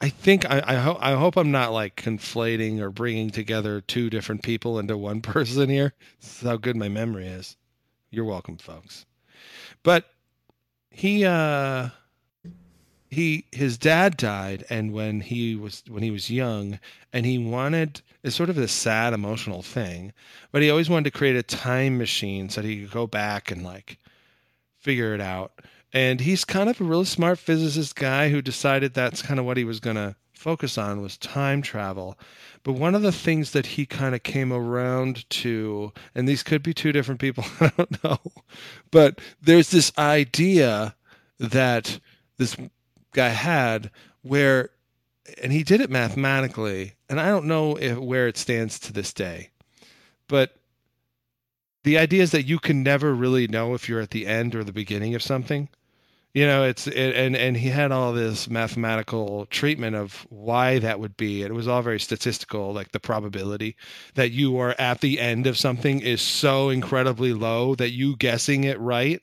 I 0.00 0.08
think 0.08 0.50
I 0.50 0.62
I, 0.66 0.74
ho- 0.76 0.98
I 1.00 1.12
hope 1.12 1.36
I'm 1.36 1.50
not 1.50 1.72
like 1.72 1.96
conflating 1.96 2.80
or 2.80 2.90
bringing 2.90 3.30
together 3.30 3.80
two 3.80 4.10
different 4.10 4.42
people 4.42 4.78
into 4.78 4.96
one 4.96 5.20
person 5.22 5.68
here. 5.68 5.92
This 6.20 6.42
is 6.42 6.48
how 6.48 6.56
good 6.56 6.76
my 6.76 6.88
memory 6.88 7.26
is. 7.26 7.56
You're 8.10 8.24
welcome, 8.24 8.56
folks. 8.56 9.06
But 9.82 10.06
he 10.90 11.24
uh 11.24 11.88
he 13.12 13.46
his 13.52 13.78
dad 13.78 14.16
died 14.16 14.64
and 14.68 14.92
when 14.92 15.20
he 15.20 15.54
was 15.54 15.82
when 15.88 16.02
he 16.02 16.10
was 16.10 16.30
young 16.30 16.78
and 17.12 17.24
he 17.26 17.38
wanted 17.38 18.00
it's 18.22 18.34
sort 18.34 18.50
of 18.50 18.58
a 18.58 18.66
sad 18.66 19.12
emotional 19.12 19.62
thing 19.62 20.12
but 20.50 20.62
he 20.62 20.70
always 20.70 20.90
wanted 20.90 21.12
to 21.12 21.18
create 21.18 21.36
a 21.36 21.42
time 21.42 21.98
machine 21.98 22.48
so 22.48 22.60
that 22.60 22.68
he 22.68 22.80
could 22.80 22.90
go 22.90 23.06
back 23.06 23.50
and 23.50 23.62
like 23.62 23.98
figure 24.82 25.14
it 25.14 25.20
out. 25.20 25.52
And 25.92 26.20
he's 26.20 26.44
kind 26.44 26.68
of 26.68 26.80
a 26.80 26.84
really 26.84 27.04
smart 27.04 27.38
physicist 27.38 27.94
guy 27.94 28.28
who 28.28 28.42
decided 28.42 28.94
that's 28.94 29.22
kind 29.22 29.38
of 29.38 29.46
what 29.46 29.56
he 29.56 29.64
was 29.64 29.80
going 29.80 29.96
to 29.96 30.16
focus 30.32 30.76
on 30.76 31.00
was 31.00 31.16
time 31.18 31.62
travel. 31.62 32.18
But 32.64 32.72
one 32.72 32.94
of 32.94 33.02
the 33.02 33.12
things 33.12 33.52
that 33.52 33.66
he 33.66 33.86
kind 33.86 34.14
of 34.14 34.22
came 34.22 34.52
around 34.52 35.28
to, 35.30 35.92
and 36.14 36.28
these 36.28 36.42
could 36.42 36.62
be 36.62 36.74
two 36.74 36.92
different 36.92 37.20
people, 37.20 37.44
I 37.60 37.70
don't 37.76 38.04
know, 38.04 38.18
but 38.90 39.20
there's 39.40 39.70
this 39.70 39.92
idea 39.98 40.94
that 41.38 42.00
this 42.38 42.56
guy 43.12 43.28
had 43.28 43.90
where, 44.22 44.70
and 45.42 45.52
he 45.52 45.62
did 45.62 45.80
it 45.80 45.90
mathematically, 45.90 46.94
and 47.08 47.20
I 47.20 47.28
don't 47.28 47.46
know 47.46 47.76
if, 47.76 47.98
where 47.98 48.28
it 48.28 48.36
stands 48.36 48.78
to 48.80 48.92
this 48.92 49.12
day, 49.12 49.50
but 50.28 50.56
the 51.84 51.98
idea 51.98 52.22
is 52.22 52.30
that 52.30 52.46
you 52.46 52.58
can 52.58 52.82
never 52.82 53.14
really 53.14 53.48
know 53.48 53.74
if 53.74 53.88
you're 53.88 54.00
at 54.00 54.10
the 54.10 54.26
end 54.26 54.54
or 54.54 54.64
the 54.64 54.72
beginning 54.72 55.14
of 55.14 55.22
something. 55.22 55.68
You 56.34 56.46
know 56.46 56.64
it's 56.64 56.86
it, 56.86 57.14
and 57.14 57.36
and 57.36 57.58
he 57.58 57.68
had 57.68 57.92
all 57.92 58.14
this 58.14 58.48
mathematical 58.48 59.44
treatment 59.46 59.96
of 59.96 60.26
why 60.30 60.78
that 60.78 60.98
would 60.98 61.14
be 61.18 61.42
it 61.42 61.52
was 61.52 61.68
all 61.68 61.82
very 61.82 62.00
statistical 62.00 62.72
like 62.72 62.92
the 62.92 63.00
probability 63.00 63.76
that 64.14 64.30
you 64.30 64.56
are 64.56 64.74
at 64.78 65.02
the 65.02 65.20
end 65.20 65.46
of 65.46 65.58
something 65.58 66.00
is 66.00 66.22
so 66.22 66.70
incredibly 66.70 67.34
low 67.34 67.74
that 67.74 67.90
you 67.90 68.16
guessing 68.16 68.64
it 68.64 68.80
right 68.80 69.22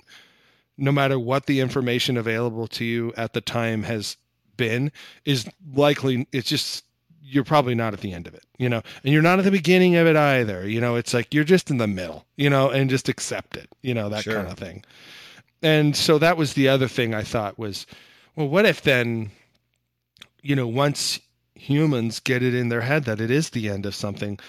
no 0.79 0.91
matter 0.91 1.19
what 1.19 1.45
the 1.45 1.59
information 1.59 2.17
available 2.17 2.67
to 2.67 2.85
you 2.85 3.13
at 3.17 3.33
the 3.33 3.41
time 3.41 3.83
has 3.83 4.17
been 4.57 4.91
is 5.25 5.47
likely 5.73 6.27
it's 6.31 6.49
just 6.49 6.83
you're 7.21 7.43
probably 7.43 7.75
not 7.75 7.93
at 7.93 8.01
the 8.01 8.11
end 8.11 8.25
of 8.25 8.33
it, 8.33 8.43
you 8.57 8.67
know, 8.67 8.81
and 9.03 9.13
you're 9.13 9.21
not 9.21 9.37
at 9.37 9.45
the 9.45 9.51
beginning 9.51 9.95
of 9.95 10.07
it 10.07 10.15
either. 10.15 10.67
You 10.67 10.81
know, 10.81 10.95
it's 10.95 11.13
like 11.13 11.31
you're 11.33 11.43
just 11.43 11.69
in 11.69 11.77
the 11.77 11.85
middle, 11.85 12.25
you 12.37 12.49
know, 12.49 12.71
and 12.71 12.89
just 12.89 13.07
accept 13.07 13.55
it, 13.55 13.69
you 13.83 13.93
know, 13.93 14.09
that 14.09 14.23
sure. 14.23 14.33
kind 14.33 14.47
of 14.47 14.57
thing 14.57 14.83
and 15.61 15.95
so 15.95 16.17
that 16.19 16.37
was 16.37 16.53
the 16.53 16.69
other 16.69 16.87
thing 16.87 17.13
I 17.13 17.23
thought 17.23 17.59
was, 17.59 17.85
well, 18.35 18.47
what 18.47 18.65
if 18.65 18.81
then, 18.81 19.31
you 20.41 20.55
know, 20.55 20.67
once 20.67 21.19
humans 21.55 22.19
get 22.19 22.41
it 22.41 22.55
in 22.55 22.69
their 22.69 22.81
head 22.81 23.03
that 23.05 23.19
it 23.19 23.29
is 23.29 23.49
the 23.49 23.69
end 23.69 23.85
of 23.85 23.95
something, 23.95 24.39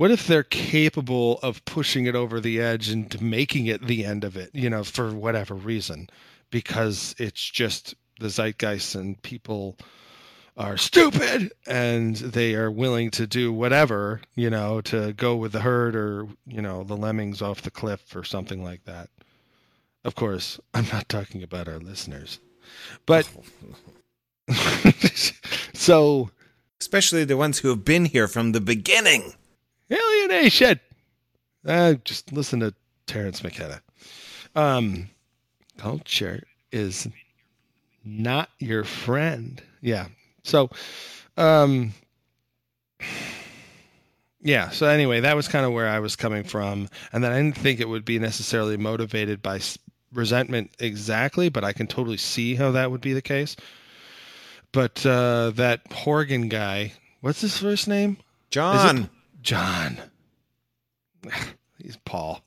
what 0.00 0.10
if 0.10 0.26
they're 0.26 0.42
capable 0.42 1.38
of 1.42 1.62
pushing 1.66 2.06
it 2.06 2.14
over 2.14 2.40
the 2.40 2.58
edge 2.58 2.88
and 2.88 3.20
making 3.20 3.66
it 3.66 3.86
the 3.86 4.02
end 4.02 4.24
of 4.24 4.34
it, 4.34 4.48
you 4.54 4.70
know, 4.70 4.82
for 4.82 5.12
whatever 5.12 5.54
reason, 5.54 6.08
because 6.48 7.14
it's 7.18 7.50
just 7.50 7.94
the 8.18 8.30
zeitgeist 8.30 8.94
and 8.94 9.20
people 9.20 9.76
are 10.56 10.78
stupid 10.78 11.52
and 11.66 12.16
they 12.16 12.54
are 12.54 12.70
willing 12.70 13.10
to 13.10 13.26
do 13.26 13.52
whatever, 13.52 14.22
you 14.36 14.48
know, 14.48 14.80
to 14.80 15.12
go 15.12 15.36
with 15.36 15.52
the 15.52 15.60
herd 15.60 15.94
or, 15.94 16.26
you 16.46 16.62
know, 16.62 16.82
the 16.82 16.96
lemmings 16.96 17.42
off 17.42 17.60
the 17.60 17.70
cliff 17.70 18.16
or 18.16 18.24
something 18.24 18.64
like 18.64 18.82
that. 18.86 19.10
Of 20.02 20.14
course, 20.14 20.58
I'm 20.72 20.86
not 20.90 21.10
talking 21.10 21.42
about 21.42 21.68
our 21.68 21.78
listeners. 21.78 22.40
But 23.04 23.28
so 25.74 26.30
especially 26.80 27.24
the 27.24 27.36
ones 27.36 27.58
who 27.58 27.68
have 27.68 27.84
been 27.84 28.06
here 28.06 28.26
from 28.26 28.52
the 28.52 28.62
beginning. 28.62 29.34
Alienation. 29.90 30.80
Uh, 31.66 31.94
just 32.04 32.32
listen 32.32 32.60
to 32.60 32.74
Terence 33.06 33.42
McKenna. 33.42 33.82
Um, 34.54 35.10
culture 35.78 36.42
is 36.72 37.08
not 38.04 38.48
your 38.58 38.84
friend. 38.84 39.62
Yeah. 39.80 40.06
So, 40.44 40.70
um, 41.36 41.92
yeah. 44.40 44.70
So 44.70 44.86
anyway, 44.86 45.20
that 45.20 45.36
was 45.36 45.48
kind 45.48 45.66
of 45.66 45.72
where 45.72 45.88
I 45.88 46.00
was 46.00 46.16
coming 46.16 46.44
from, 46.44 46.88
and 47.12 47.22
then 47.22 47.32
I 47.32 47.36
didn't 47.42 47.58
think 47.58 47.80
it 47.80 47.88
would 47.88 48.04
be 48.04 48.18
necessarily 48.18 48.76
motivated 48.76 49.42
by 49.42 49.60
resentment 50.12 50.70
exactly, 50.78 51.48
but 51.48 51.64
I 51.64 51.72
can 51.72 51.86
totally 51.86 52.16
see 52.16 52.54
how 52.54 52.72
that 52.72 52.90
would 52.90 53.00
be 53.00 53.12
the 53.12 53.22
case. 53.22 53.56
But 54.72 55.04
uh, 55.04 55.50
that 55.56 55.80
Horgan 55.92 56.48
guy, 56.48 56.92
what's 57.20 57.40
his 57.40 57.58
first 57.58 57.88
name? 57.88 58.18
John. 58.50 59.10
John. 59.42 59.98
He's 61.78 61.96
Paul. 62.04 62.42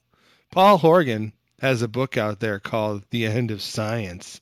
Paul 0.52 0.78
Horgan 0.78 1.34
has 1.60 1.82
a 1.82 1.88
book 1.88 2.18
out 2.18 2.40
there 2.40 2.60
called 2.60 3.04
The 3.10 3.26
End 3.26 3.52
of 3.52 3.62
Science. 3.62 4.42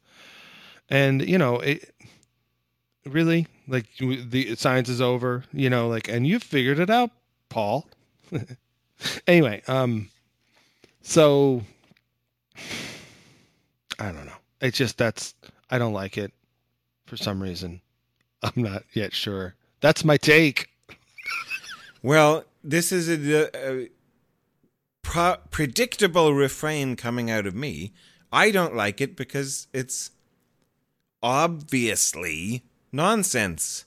And, 0.89 1.27
you 1.27 1.37
know, 1.37 1.55
it 1.57 1.93
really 3.05 3.47
like 3.67 3.85
the 3.97 4.55
science 4.55 4.89
is 4.89 5.01
over, 5.01 5.43
you 5.53 5.69
know, 5.69 5.87
like 5.87 6.07
and 6.07 6.27
you 6.27 6.39
figured 6.39 6.79
it 6.79 6.89
out, 6.89 7.11
Paul. 7.49 7.87
anyway, 9.27 9.61
um 9.67 10.09
so 11.01 11.61
I 13.99 14.11
don't 14.11 14.25
know. 14.25 14.33
It's 14.59 14.77
just 14.77 14.97
that's 14.97 15.33
I 15.69 15.77
don't 15.77 15.93
like 15.93 16.17
it 16.17 16.33
for 17.05 17.17
some 17.17 17.41
reason. 17.41 17.81
I'm 18.43 18.63
not 18.63 18.83
yet 18.93 19.13
sure. 19.13 19.55
That's 19.79 20.03
my 20.03 20.17
take. 20.17 20.70
Well, 22.01 22.45
this 22.63 22.91
is 22.91 23.09
a, 23.09 23.49
a 23.55 23.89
pro- 25.01 25.37
predictable 25.49 26.33
refrain 26.33 26.95
coming 26.95 27.29
out 27.29 27.45
of 27.45 27.55
me. 27.55 27.93
I 28.31 28.51
don't 28.51 28.75
like 28.75 29.01
it 29.01 29.15
because 29.15 29.67
it's 29.73 30.11
obviously 31.21 32.63
nonsense. 32.91 33.85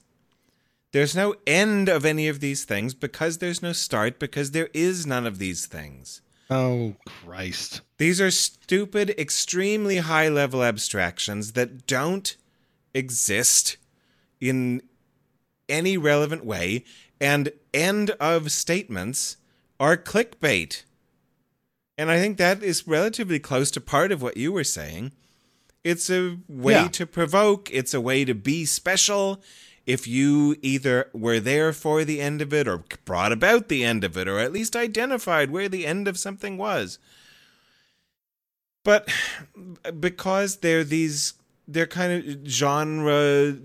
There's 0.93 1.17
no 1.17 1.35
end 1.47 1.89
of 1.89 2.05
any 2.05 2.29
of 2.29 2.41
these 2.41 2.65
things 2.65 2.95
because 2.95 3.39
there's 3.39 3.63
no 3.63 3.73
start 3.73 4.19
because 4.19 4.53
there 4.53 4.69
is 4.73 5.07
none 5.07 5.27
of 5.27 5.39
these 5.39 5.67
things. 5.67 6.21
Oh, 6.51 6.95
Christ. 7.07 7.81
These 7.99 8.21
are 8.21 8.31
stupid, 8.31 9.11
extremely 9.19 9.97
high 9.99 10.29
level 10.29 10.63
abstractions 10.63 11.53
that 11.53 11.87
don't 11.87 12.37
exist 12.93 13.77
in 14.41 14.83
any 15.69 15.97
relevant 15.97 16.45
way, 16.45 16.85
and 17.25 17.51
end 17.73 18.11
of 18.21 18.53
statements 18.53 19.39
are 19.81 19.97
clickbait. 19.97 20.83
And 21.97 22.11
I 22.11 22.19
think 22.21 22.37
that 22.37 22.63
is 22.63 22.87
relatively 22.87 23.39
close 23.39 23.71
to 23.73 23.81
part 23.81 24.13
of 24.13 24.21
what 24.21 24.37
you 24.37 24.53
were 24.53 24.65
saying. 24.65 25.13
It's 25.83 26.11
a 26.11 26.39
way 26.49 26.75
Yeah. 26.75 26.89
to 26.89 27.07
provoke, 27.07 27.71
it's 27.73 27.95
a 27.95 28.01
way 28.01 28.25
to 28.27 28.35
be 28.35 28.67
special. 28.67 29.43
If 29.87 30.07
you 30.07 30.57
either 30.63 31.09
were 31.13 31.41
there 31.41 31.73
for 31.73 32.05
the 32.05 32.21
end 32.21 32.43
of 32.43 32.53
it 32.53 32.69
or 32.69 32.85
brought 33.05 33.33
about 33.33 33.69
the 33.69 33.85
end 33.85 34.05
of 34.05 34.17
it 34.19 34.29
or 34.29 34.39
at 34.39 34.53
least 34.53 34.77
identified 34.77 35.51
where 35.51 35.69
the 35.69 35.87
end 35.87 36.09
of 36.09 36.19
something 36.19 36.57
was. 36.59 36.99
But 38.83 39.09
because 40.01 40.59
they're 40.59 40.85
these 40.85 41.35
they're 41.67 41.87
kind 41.87 42.13
of 42.13 42.47
genre 42.47 43.57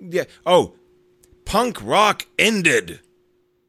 yeah, 0.00 0.24
oh, 0.46 0.74
punk 1.52 1.78
rock 1.82 2.26
ended 2.38 3.00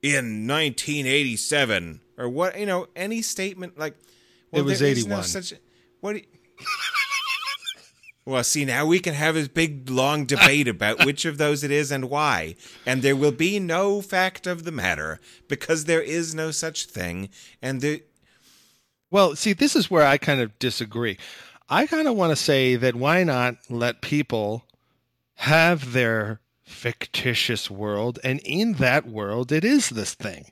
in 0.02 0.48
1987 0.48 2.00
or 2.18 2.30
what 2.30 2.58
you 2.58 2.66
know 2.66 2.88
any 2.96 3.22
statement 3.22 3.78
like 3.78 3.96
It 4.54 4.62
was 4.62 4.80
there 4.80 4.90
is 4.90 5.00
81. 5.00 5.24
such 5.24 5.54
what 6.00 6.16
you- 6.16 6.22
well 8.26 8.44
see 8.44 8.64
now 8.64 8.86
we 8.86 9.00
can 9.00 9.14
have 9.14 9.36
a 9.36 9.50
big 9.50 9.90
long 9.90 10.26
debate 10.26 10.70
about 10.70 11.06
which 11.06 11.26
of 11.26 11.38
those 11.38 11.62
it 11.62 11.72
is 11.72 11.92
and 11.92 12.10
why 12.10 12.56
and 12.86 13.02
there 13.02 13.18
will 13.18 13.34
be 13.34 13.60
no 13.60 14.02
fact 14.02 14.48
of 14.48 14.64
the 14.64 14.72
matter 14.72 15.20
because 15.50 15.84
there 15.84 16.02
is 16.02 16.34
no 16.34 16.52
such 16.52 16.86
thing 16.86 17.28
and 17.62 17.82
there 17.82 18.00
Well, 19.12 19.36
see, 19.36 19.52
this 19.54 19.76
is 19.76 19.92
where 19.92 20.08
I 20.08 20.18
kind 20.18 20.40
of 20.42 20.58
disagree. 20.58 21.18
I 21.70 21.86
kind 21.86 22.08
of 22.08 22.16
want 22.16 22.32
to 22.32 22.36
say 22.36 22.76
that 22.78 22.96
why 22.96 23.24
not 23.24 23.58
let 23.70 24.02
people 24.02 24.64
have 25.36 25.92
their 25.94 26.40
fictitious 26.74 27.72
world, 27.72 28.20
and 28.24 28.40
in 28.44 28.74
that 28.74 29.08
world, 29.08 29.52
it 29.52 29.64
is 29.64 29.90
this 29.90 30.14
thing. 30.14 30.48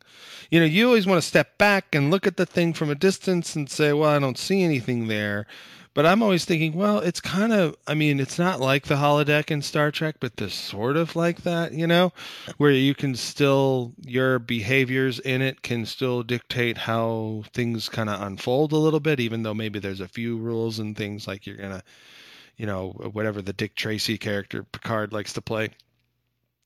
You 0.49 0.59
know, 0.59 0.65
you 0.65 0.87
always 0.87 1.05
want 1.05 1.21
to 1.21 1.27
step 1.27 1.57
back 1.57 1.93
and 1.93 2.11
look 2.11 2.27
at 2.27 2.37
the 2.37 2.45
thing 2.45 2.73
from 2.73 2.89
a 2.89 2.95
distance 2.95 3.55
and 3.55 3.69
say, 3.69 3.93
well, 3.93 4.09
I 4.09 4.19
don't 4.19 4.37
see 4.37 4.63
anything 4.63 5.07
there. 5.07 5.47
But 5.93 6.05
I'm 6.05 6.23
always 6.23 6.45
thinking, 6.45 6.73
well, 6.73 6.99
it's 6.99 7.19
kind 7.19 7.51
of, 7.51 7.75
I 7.85 7.95
mean, 7.95 8.21
it's 8.21 8.39
not 8.39 8.61
like 8.61 8.87
the 8.87 8.95
holodeck 8.95 9.51
in 9.51 9.61
Star 9.61 9.91
Trek, 9.91 10.15
but 10.21 10.37
there's 10.37 10.53
sort 10.53 10.95
of 10.95 11.17
like 11.17 11.41
that, 11.41 11.73
you 11.73 11.85
know, 11.85 12.13
where 12.55 12.71
you 12.71 12.95
can 12.95 13.13
still, 13.13 13.93
your 14.05 14.39
behaviors 14.39 15.19
in 15.19 15.41
it 15.41 15.63
can 15.63 15.85
still 15.85 16.23
dictate 16.23 16.77
how 16.77 17.43
things 17.53 17.89
kind 17.89 18.09
of 18.09 18.21
unfold 18.21 18.71
a 18.71 18.77
little 18.77 19.01
bit, 19.01 19.19
even 19.19 19.43
though 19.43 19.53
maybe 19.53 19.79
there's 19.79 19.99
a 19.99 20.07
few 20.07 20.37
rules 20.37 20.79
and 20.79 20.95
things 20.95 21.27
like 21.27 21.45
you're 21.45 21.57
to, 21.57 21.83
you 22.55 22.65
know, 22.65 22.91
whatever 23.11 23.41
the 23.41 23.51
Dick 23.51 23.75
Tracy 23.75 24.17
character 24.17 24.63
Picard 24.63 25.11
likes 25.11 25.33
to 25.33 25.41
play. 25.41 25.71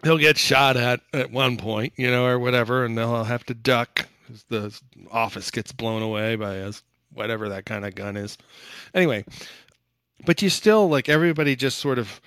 He'll 0.06 0.20
get 0.20 0.38
shot 0.38 0.78
at 0.78 1.02
at 1.14 1.32
one 1.32 1.58
point, 1.58 1.94
you 1.98 2.12
know, 2.12 2.28
or 2.28 2.38
whatever, 2.38 2.86
and 2.86 2.96
they'll 2.96 3.24
have 3.24 3.44
to 3.48 3.56
duck. 3.56 4.08
The 4.50 4.80
office 5.10 5.50
gets 5.50 5.72
blown 5.72 6.04
away 6.04 6.36
by 6.36 6.58
a 6.58 6.74
whatever 7.12 7.50
that 7.50 7.66
kind 7.66 7.84
of 7.84 7.96
gun 7.96 8.16
is. 8.16 8.38
Anyway, 8.94 9.26
but 10.24 10.44
you 10.44 10.52
still 10.52 10.88
like 10.88 11.10
everybody 11.10 11.56
just 11.56 11.80
sort 11.80 11.98
of 11.98 12.22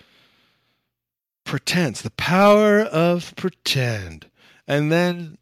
pretends 1.45 2.03
the 2.03 2.11
power 2.11 2.81
of 2.81 3.33
pretend, 3.37 4.27
and 4.67 4.91
then 4.91 5.39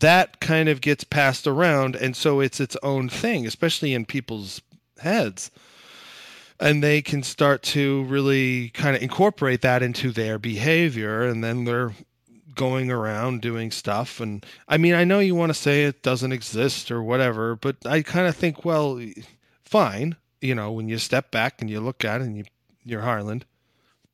that 0.00 0.40
kind 0.40 0.68
of 0.68 0.80
gets 0.80 1.04
passed 1.04 1.46
around, 1.46 1.94
and 1.94 2.16
so 2.16 2.40
it's 2.40 2.58
its 2.58 2.76
own 2.82 3.08
thing, 3.08 3.46
especially 3.46 3.94
in 3.94 4.04
people's 4.04 4.60
heads. 4.98 5.52
And 6.60 6.82
they 6.82 7.02
can 7.02 7.22
start 7.22 7.62
to 7.64 8.02
really 8.04 8.70
kind 8.70 8.96
of 8.96 9.02
incorporate 9.02 9.62
that 9.62 9.82
into 9.82 10.10
their 10.10 10.38
behavior, 10.38 11.22
and 11.22 11.42
then 11.44 11.64
they're 11.64 11.92
going 12.58 12.90
around 12.90 13.40
doing 13.40 13.70
stuff. 13.70 14.20
And 14.20 14.44
I 14.66 14.76
mean, 14.76 14.94
I 14.94 15.04
know 15.04 15.20
you 15.20 15.36
want 15.36 15.50
to 15.50 15.54
say 15.54 15.84
it 15.84 16.02
doesn't 16.02 16.32
exist 16.32 16.90
or 16.90 17.02
whatever, 17.02 17.54
but 17.54 17.76
I 17.86 18.02
kind 18.02 18.26
of 18.26 18.36
think, 18.36 18.64
well, 18.64 19.00
fine. 19.64 20.16
You 20.40 20.54
know, 20.54 20.72
when 20.72 20.88
you 20.88 20.98
step 20.98 21.30
back 21.30 21.60
and 21.60 21.70
you 21.70 21.80
look 21.80 22.04
at 22.04 22.20
it 22.20 22.24
and 22.24 22.36
you, 22.36 22.44
you're 22.84 23.02
Harland, 23.02 23.44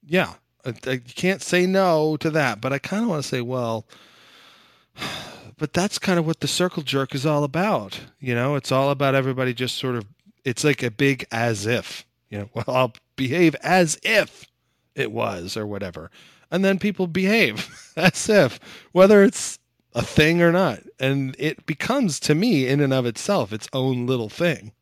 yeah, 0.06 0.34
I, 0.64 0.74
I 0.86 0.96
can't 0.98 1.42
say 1.42 1.66
no 1.66 2.16
to 2.18 2.30
that. 2.30 2.60
But 2.60 2.72
I 2.72 2.78
kind 2.78 3.02
of 3.02 3.08
want 3.08 3.22
to 3.22 3.28
say, 3.28 3.40
well, 3.40 3.86
but 5.58 5.72
that's 5.72 5.98
kind 5.98 6.18
of 6.18 6.26
what 6.26 6.40
the 6.40 6.48
circle 6.48 6.82
jerk 6.82 7.14
is 7.14 7.26
all 7.26 7.44
about. 7.44 8.00
You 8.20 8.34
know, 8.34 8.54
it's 8.54 8.72
all 8.72 8.90
about 8.90 9.14
everybody 9.14 9.54
just 9.54 9.76
sort 9.76 9.96
of, 9.96 10.04
it's 10.44 10.64
like 10.64 10.82
a 10.82 10.90
big 10.90 11.26
as 11.30 11.66
if, 11.66 12.04
you 12.30 12.38
know, 12.38 12.48
well, 12.54 12.64
I'll 12.68 12.92
behave 13.16 13.54
as 13.56 13.98
if 14.02 14.46
it 14.94 15.12
was 15.12 15.56
or 15.56 15.66
whatever. 15.66 16.10
And 16.50 16.64
then 16.64 16.78
people 16.78 17.06
behave 17.06 17.68
as 17.96 18.28
if, 18.28 18.60
whether 18.92 19.22
it's 19.22 19.58
a 19.94 20.02
thing 20.02 20.42
or 20.42 20.52
not. 20.52 20.80
And 20.98 21.34
it 21.38 21.66
becomes, 21.66 22.20
to 22.20 22.34
me, 22.34 22.66
in 22.68 22.80
and 22.80 22.92
of 22.92 23.06
itself, 23.06 23.52
its 23.52 23.68
own 23.72 24.06
little 24.06 24.28
thing 24.28 24.72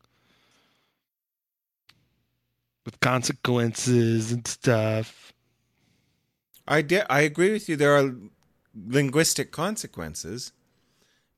with 2.85 2.99
consequences 2.99 4.31
and 4.31 4.45
stuff. 4.47 5.33
I 6.67 6.81
de- 6.81 7.11
I 7.11 7.21
agree 7.21 7.51
with 7.51 7.67
you. 7.69 7.75
There 7.75 7.95
are 7.95 8.13
linguistic 8.75 9.51
consequences, 9.51 10.51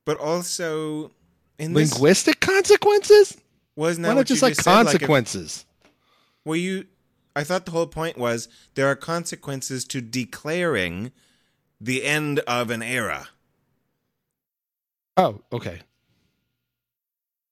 but 0.04 0.18
also 0.18 1.12
in 1.58 1.72
this 1.72 1.92
Linguistic 1.92 2.40
consequences? 2.40 3.36
wasn't 3.74 4.04
that 4.04 4.10
Why 4.10 4.14
not 4.14 4.26
just 4.26 4.42
like 4.42 4.54
just 4.54 4.64
said? 4.64 4.72
Like 4.72 4.86
if- 4.86 4.92
consequences? 4.92 5.66
Well, 6.46 6.56
you. 6.56 6.86
I 7.34 7.44
thought 7.44 7.66
the 7.66 7.72
whole 7.72 7.86
point 7.86 8.16
was 8.16 8.48
there 8.76 8.86
are 8.86 8.96
consequences 8.96 9.84
to 9.86 10.00
declaring 10.00 11.12
the 11.78 12.02
end 12.04 12.38
of 12.40 12.70
an 12.70 12.82
era, 12.82 13.28
oh, 15.18 15.42
okay. 15.52 15.80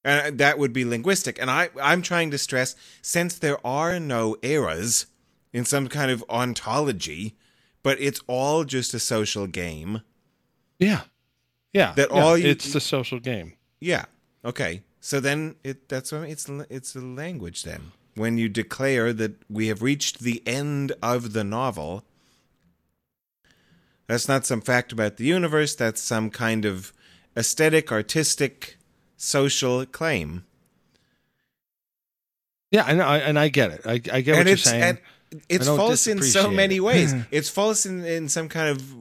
and 0.03 0.33
uh, 0.33 0.37
that 0.43 0.57
would 0.57 0.73
be 0.73 0.85
linguistic. 0.85 1.39
And 1.39 1.51
I 1.51 1.69
I'm 1.79 2.01
trying 2.01 2.31
to 2.31 2.37
stress 2.37 2.75
since 3.03 3.37
there 3.37 3.63
are 3.65 3.99
no 3.99 4.37
eras 4.41 5.05
in 5.53 5.65
some 5.65 5.87
kind 5.87 6.09
of 6.09 6.23
ontology, 6.29 7.35
but 7.83 7.99
it's 8.01 8.21
all 8.27 8.63
just 8.63 8.93
a 8.93 8.99
social 8.99 9.45
game. 9.47 10.01
Yeah. 10.79 11.01
Yeah. 11.73 11.93
That 11.93 12.09
yeah, 12.11 12.23
all 12.23 12.37
you- 12.37 12.49
it's 12.49 12.73
a 12.73 12.79
social 12.79 13.19
game. 13.19 13.53
Yeah. 13.79 14.05
Okay. 14.43 14.83
So 14.99 15.19
then 15.19 15.55
it 15.63 15.87
that's 15.87 16.11
what 16.11 16.21
i 16.21 16.25
it's 16.27 16.49
it's 16.69 16.95
a 16.95 16.99
language 17.01 17.63
then. 17.63 17.91
When 18.15 18.37
you 18.37 18.47
declare 18.47 19.11
that 19.13 19.35
we 19.49 19.67
have 19.67 19.81
reached 19.81 20.19
the 20.19 20.41
end 20.47 20.93
of 21.03 21.33
the 21.33 21.43
novel, 21.43 22.05
that's 24.07 24.27
not 24.27 24.45
some 24.45 24.61
fact 24.61 24.91
about 24.91 25.17
the 25.17 25.25
universe, 25.25 25.75
that's 25.75 26.01
some 26.01 26.29
kind 26.29 26.63
of 26.63 26.93
aesthetic, 27.35 27.91
artistic, 27.91 28.77
social 29.17 29.85
claim. 29.85 30.45
Yeah, 32.71 32.85
and 32.87 33.01
I 33.01 33.17
and 33.19 33.37
I 33.39 33.49
get 33.49 33.71
it. 33.71 33.81
I, 33.85 33.93
I 33.93 33.97
get 33.97 34.11
what 34.11 34.39
and 34.39 34.47
you're 34.47 34.53
it's 34.53 34.63
saying. 34.63 34.83
and 34.83 34.99
it's 35.49 35.67
false 35.67 36.07
in 36.07 36.21
so 36.21 36.49
many 36.49 36.79
ways. 36.79 37.13
it's 37.31 37.49
false 37.49 37.85
in, 37.85 38.03
in 38.05 38.29
some 38.29 38.49
kind 38.49 38.69
of 38.69 38.93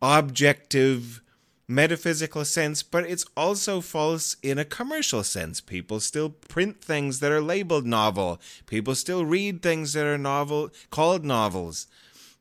objective 0.00 1.22
metaphysical 1.68 2.46
sense, 2.46 2.82
but 2.82 3.04
it's 3.04 3.26
also 3.36 3.82
false 3.82 4.36
in 4.42 4.58
a 4.58 4.64
commercial 4.64 5.22
sense. 5.22 5.60
People 5.60 6.00
still 6.00 6.30
print 6.30 6.80
things 6.80 7.20
that 7.20 7.30
are 7.30 7.42
labeled 7.42 7.86
novel. 7.86 8.40
People 8.66 8.94
still 8.94 9.26
read 9.26 9.62
things 9.62 9.92
that 9.92 10.06
are 10.06 10.18
novel 10.18 10.70
called 10.90 11.24
novels. 11.24 11.86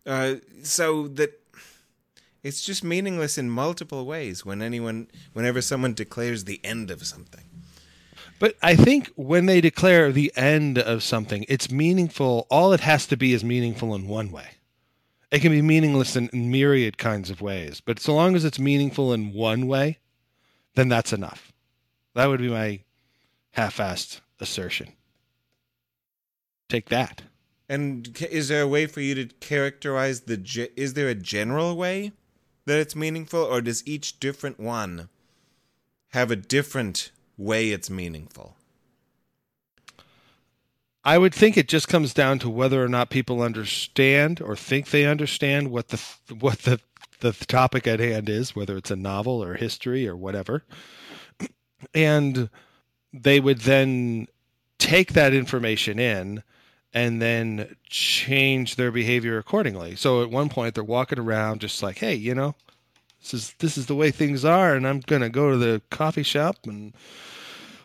Uh, 0.05 0.35
so 0.63 1.09
that 1.09 1.41
it's 2.41 2.61
just 2.61 2.81
meaningless 2.81 3.37
in 3.37 3.49
multiple 3.49 4.05
ways 4.05 4.45
when 4.45 4.61
anyone 4.61 5.07
whenever 5.33 5.61
someone 5.61 5.93
declares 5.93 6.45
the 6.45 6.61
end 6.63 6.89
of 6.89 7.05
something. 7.05 7.43
But 8.39 8.55
I 8.61 8.75
think 8.75 9.11
when 9.15 9.47
they 9.47 9.59
declare 9.59 10.11
the 10.11 10.31
end 10.35 10.77
of 10.77 11.03
something, 11.03 11.43
it's 11.49 11.71
meaningful. 11.71 12.47
All 12.49 12.71
it 12.71 12.81
has 12.81 13.07
to 13.07 13.17
be 13.17 13.33
is 13.33 13.43
meaningful 13.43 13.93
in 13.95 14.07
one 14.07 14.31
way. 14.31 14.57
It 15.31 15.39
can 15.39 15.51
be 15.51 15.61
meaningless 15.61 16.15
in 16.15 16.29
myriad 16.33 16.97
kinds 16.97 17.29
of 17.29 17.41
ways, 17.41 17.81
but 17.81 17.99
so 17.99 18.15
long 18.15 18.35
as 18.35 18.45
it's 18.45 18.59
meaningful 18.59 19.11
in 19.13 19.33
one 19.33 19.67
way, 19.67 19.99
then 20.75 20.87
that's 20.87 21.11
enough. 21.11 21.51
That 22.15 22.27
would 22.27 22.39
be 22.39 22.49
my 22.49 22.81
half-assed 23.51 24.21
assertion. 24.39 24.93
Take 26.69 26.89
that. 26.89 27.23
And 27.69 28.17
is 28.31 28.47
there 28.47 28.61
a 28.61 28.67
way 28.67 28.85
for 28.85 29.01
you 29.01 29.15
to 29.15 29.25
characterize 29.25 30.21
the? 30.21 30.37
Ge- 30.37 30.71
is 30.77 30.93
there 30.93 31.09
a 31.09 31.15
general 31.15 31.75
way 31.75 32.13
that 32.65 32.79
it's 32.79 32.95
meaningful, 32.95 33.41
or 33.41 33.61
does 33.61 33.85
each 33.85 34.19
different 34.19 34.59
one 34.59 35.09
have 36.09 36.31
a 36.31 36.35
different 36.37 37.11
way 37.37 37.71
it's 37.71 37.89
meaningful? 37.89 38.55
I 41.08 41.17
would 41.17 41.34
think 41.34 41.56
it 41.56 41.70
just 41.70 41.88
comes 41.88 42.13
down 42.13 42.39
to 42.39 42.50
whether 42.50 42.84
or 42.84 42.89
not 42.89 43.10
people 43.10 43.41
understand 43.41 44.41
or 44.41 44.58
think 44.58 44.89
they 44.89 45.06
understand 45.06 45.72
what 45.72 45.88
the 45.88 46.04
what 46.38 46.60
the 46.60 46.82
the 47.22 47.32
topic 47.32 47.88
at 47.88 48.02
hand 48.02 48.28
is, 48.28 48.58
whether 48.58 48.76
it's 48.76 48.91
a 48.91 48.98
novel 48.98 49.41
or 49.41 49.54
history 49.54 50.06
or 50.06 50.17
whatever. 50.17 50.65
And 51.96 52.50
they 53.13 53.39
would 53.39 53.60
then 53.60 54.28
take 54.80 55.13
that 55.13 55.34
information 55.34 55.98
in 55.98 56.43
and 56.93 57.22
then 57.22 57.78
change 57.86 58.76
their 58.76 58.91
behavior 58.91 59.38
accordingly. 59.38 59.96
So 59.96 60.22
at 60.24 60.30
one 60.30 60.50
point 60.50 60.76
they're 60.76 60.84
walking 60.84 61.20
around 61.20 61.62
just 61.62 61.82
like, 61.82 62.00
"Hey, 62.00 62.15
you 62.15 62.36
know, 62.36 62.54
this 63.22 63.34
is 63.34 63.54
this 63.60 63.78
is 63.78 63.86
the 63.86 63.96
way 63.96 64.12
things 64.12 64.43
are 64.43 64.76
and 64.76 64.86
I'm 64.86 65.00
going 65.00 65.22
to 65.22 65.30
go 65.30 65.52
to 65.52 65.58
the 65.58 65.82
coffee 65.89 66.24
shop 66.24 66.58
and 66.67 66.93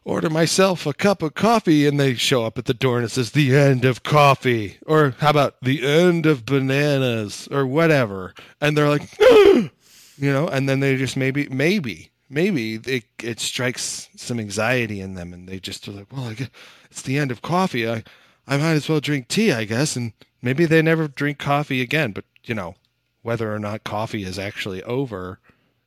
order 0.05 0.29
myself 0.29 0.87
a 0.87 0.93
cup 0.93 1.23
of 1.23 1.35
coffee 1.35 1.87
and 1.87 1.99
they 1.99 2.15
show 2.15 2.45
up 2.45 2.59
at 2.59 2.65
the 2.65 2.75
door 2.75 2.97
and 2.97 3.05
it 3.05 3.11
says 3.11 3.31
the 3.31 3.57
end 3.57 3.85
of 3.85 4.03
coffee. 4.03 4.79
Or 4.87 5.15
how 5.19 5.31
about 5.31 5.57
the 5.63 5.87
end 5.87 6.27
of 6.27 6.45
bananas? 6.45 7.49
Or 7.51 7.67
whatever. 7.67 8.35
And 8.61 8.77
they're 8.77 8.89
like 8.89 9.09
you 9.21 9.71
know 10.19 10.49
and 10.49 10.69
then 10.69 10.81
they 10.81 10.97
just 10.97 11.17
maybe 11.17 11.49
maybe 11.49 12.11
maybe 12.29 12.75
it, 12.75 13.05
it 13.23 13.41
strikes 13.41 14.09
some 14.17 14.41
anxiety 14.41 15.01
in 15.01 15.15
them 15.15 15.33
and 15.33 15.49
they 15.49 15.59
just 15.59 15.87
are 15.89 15.93
like 15.93 16.13
well 16.13 16.25
I 16.25 16.35
guess 16.35 16.51
it's 16.91 17.03
the 17.03 17.19
end 17.19 17.31
of 17.31 17.43
coffee. 17.43 17.89
I, 17.89 18.03
I 18.47 18.57
might 18.57 18.73
as 18.73 18.89
well 18.89 19.01
drink 19.01 19.29
tea 19.29 19.53
i 19.53 19.65
guess. 19.65 19.97
And 19.97 20.13
maybe 20.41 20.67
they 20.67 20.83
never 20.83 21.09
drink 21.09 21.39
coffee 21.39 21.81
again 21.81 22.13
but 22.13 22.25
you 22.45 22.55
know 22.55 22.75
whether 23.23 23.55
or 23.55 23.59
not 23.59 23.85
coffee 23.85 24.25
is 24.25 24.39
actually 24.39 24.83
over 24.83 25.39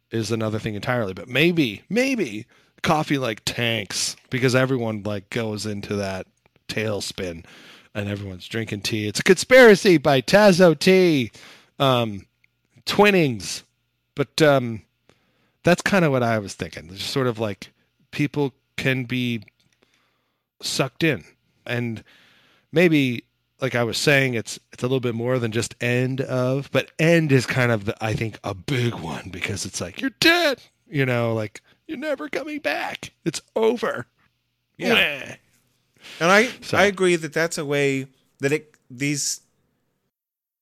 is 0.10 0.32
another 0.32 0.60
thing 0.60 0.76
entirely. 0.76 1.14
But 1.14 1.28
maybe 1.28 1.84
maybe 1.90 2.46
coffee 2.84 3.18
like 3.18 3.42
tanks 3.46 4.16
because 4.30 4.56
everyone 4.56 5.04
like 5.04 5.30
goes 5.30 5.66
into 5.66 5.96
that 5.96 6.28
tailspin 6.68 7.46
and 7.94 8.10
everyone's 8.10 8.48
drinking 8.48 8.82
tea. 8.82 9.08
It's 9.08 9.20
a 9.20 9.24
conspiracy 9.24 9.98
by 9.98 10.22
Tazo 10.22 10.78
Tea. 10.78 11.32
Um, 11.80 12.26
Twinings. 12.86 13.64
But 14.16 14.42
um, 14.42 14.82
that's 15.64 15.82
kind 15.82 16.06
of 16.06 16.12
what 16.12 16.24
I 16.24 16.40
was 16.40 16.54
thinking. 16.54 16.90
Just 16.90 17.12
sort 17.12 17.28
of 17.28 17.40
like 17.40 17.72
people 18.12 18.54
can 18.78 19.04
be 19.04 19.44
sucked 20.62 21.04
in. 21.04 21.24
And 21.66 22.04
maybe 22.72 23.26
like 23.62 23.76
I 23.76 23.84
was 23.84 23.98
saying, 23.98 24.36
it's 24.36 24.60
it's 24.72 24.84
a 24.84 24.86
little 24.86 25.00
bit 25.00 25.16
more 25.16 25.40
than 25.40 25.52
just 25.52 25.76
end 25.82 26.22
of, 26.22 26.70
but 26.72 26.92
end 27.00 27.32
is 27.32 27.46
kind 27.46 27.72
of 27.72 27.86
the, 27.86 28.04
I 28.04 28.14
think 28.14 28.40
a 28.44 28.54
big 28.54 28.94
one 28.96 29.30
because 29.30 29.66
it's 29.66 29.82
like 29.82 30.02
you're 30.02 30.12
dead, 30.20 30.62
you 30.88 31.06
know, 31.06 31.34
like 31.34 31.62
you're 31.88 31.98
never 31.98 32.30
coming 32.30 32.60
back. 32.60 33.12
It's 33.24 33.42
over. 33.56 34.08
Yeah. 34.78 35.36
And 36.20 36.32
I 36.32 36.50
so. 36.62 36.78
I 36.78 36.84
agree 36.84 37.16
that 37.16 37.34
that's 37.34 37.58
a 37.58 37.66
way 37.66 38.08
that 38.40 38.52
it 38.52 38.76
these 38.90 39.42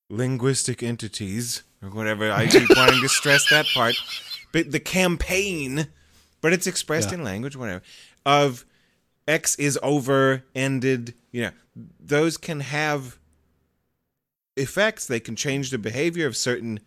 linguistic 0.09 0.83
entities 0.83 1.63
or 1.81 1.89
whatever 1.89 2.31
I 2.31 2.47
keep 2.47 2.69
wanting 2.75 3.01
to 3.01 3.09
stress 3.09 3.49
that 3.49 3.65
part, 3.73 3.95
but 4.51 4.71
the 4.71 4.79
campaign, 4.79 5.87
but 6.41 6.53
it's 6.53 6.67
expressed 6.67 7.09
yeah. 7.09 7.15
in 7.15 7.23
language, 7.23 7.55
whatever, 7.55 7.83
of 8.25 8.65
X 9.27 9.55
is 9.55 9.77
over, 9.83 10.43
ended. 10.55 11.13
You 11.31 11.41
know, 11.41 11.51
those 11.99 12.37
can 12.37 12.61
have 12.61 13.17
effects. 14.55 15.05
They 15.07 15.19
can 15.19 15.35
change 15.35 15.71
the 15.71 15.77
behavior 15.77 16.27
of 16.27 16.37
certain 16.37 16.79